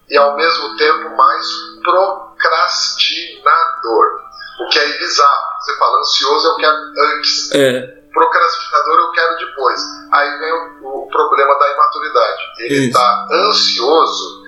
[0.09, 1.47] e, ao mesmo tempo, mais
[1.83, 4.23] procrastinador.
[4.59, 5.59] O que é bizarro.
[5.59, 7.51] Você fala, ansioso eu quero antes.
[7.51, 9.81] É procrastinador eu quero depois.
[10.11, 12.41] Aí vem o, o problema da imaturidade.
[12.59, 14.42] Ele está ansioso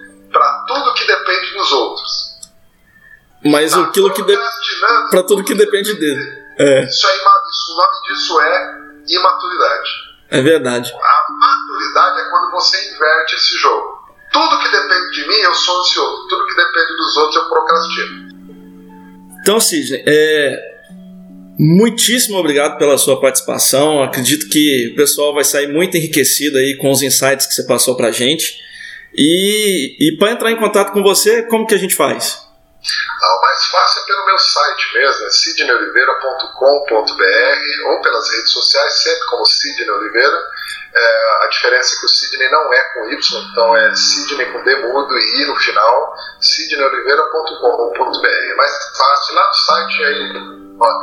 [0.76, 2.36] tudo que depende dos outros.
[3.44, 4.38] Mas tá aquilo que de...
[5.10, 6.46] para tudo que depende dele.
[6.58, 6.84] É.
[6.86, 9.90] Isso é isso, o nome disso é imaturidade.
[10.32, 10.94] É verdade.
[10.94, 14.06] A maturidade é quando você inverte esse jogo.
[14.32, 16.28] Tudo que depende de mim, eu sou ansioso.
[16.28, 18.26] Tudo que depende dos outros, eu procrastino.
[19.42, 20.76] Então, Sidney, é,
[21.58, 24.04] Muitíssimo obrigado pela sua participação.
[24.04, 27.96] Acredito que o pessoal vai sair muito enriquecido aí com os insights que você passou
[27.96, 28.60] para a gente.
[29.18, 32.44] E, e para entrar em contato com você, como que a gente faz?
[33.24, 38.94] Ah, o mais fácil é pelo meu site mesmo, é sidneyoliveira.com.br ou pelas redes sociais,
[39.02, 40.38] sempre como Sidney Oliveira.
[40.94, 44.64] É, a diferença é que o Sidney não é com Y, então é Sidney com
[44.64, 48.28] D mudo e I no final, sidneyoliveira.com.br.
[48.28, 50.34] É mais fácil, lá no site aí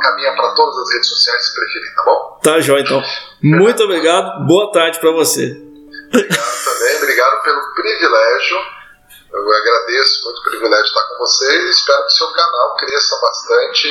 [0.01, 2.39] caminha para todas as redes sociais se preferir, tá bom?
[2.43, 3.03] Tá, Jó, então.
[3.41, 5.72] Muito obrigado, boa tarde para você.
[6.13, 8.57] Obrigado também, obrigado pelo privilégio.
[9.33, 11.69] Eu agradeço muito o privilégio de estar com vocês.
[11.71, 13.87] Espero que o seu canal cresça bastante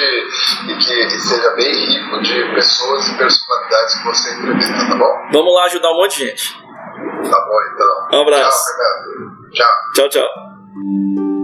[0.69, 5.29] e que seja bem rico de pessoas e personalidades que você entrevista, tá bom?
[5.33, 6.63] Vamos lá ajudar um monte de gente.
[7.29, 8.19] Tá bom, então.
[8.19, 8.67] Um abraço.
[8.67, 10.09] Tchau, Tchau.
[10.09, 11.42] Tchau, tchau.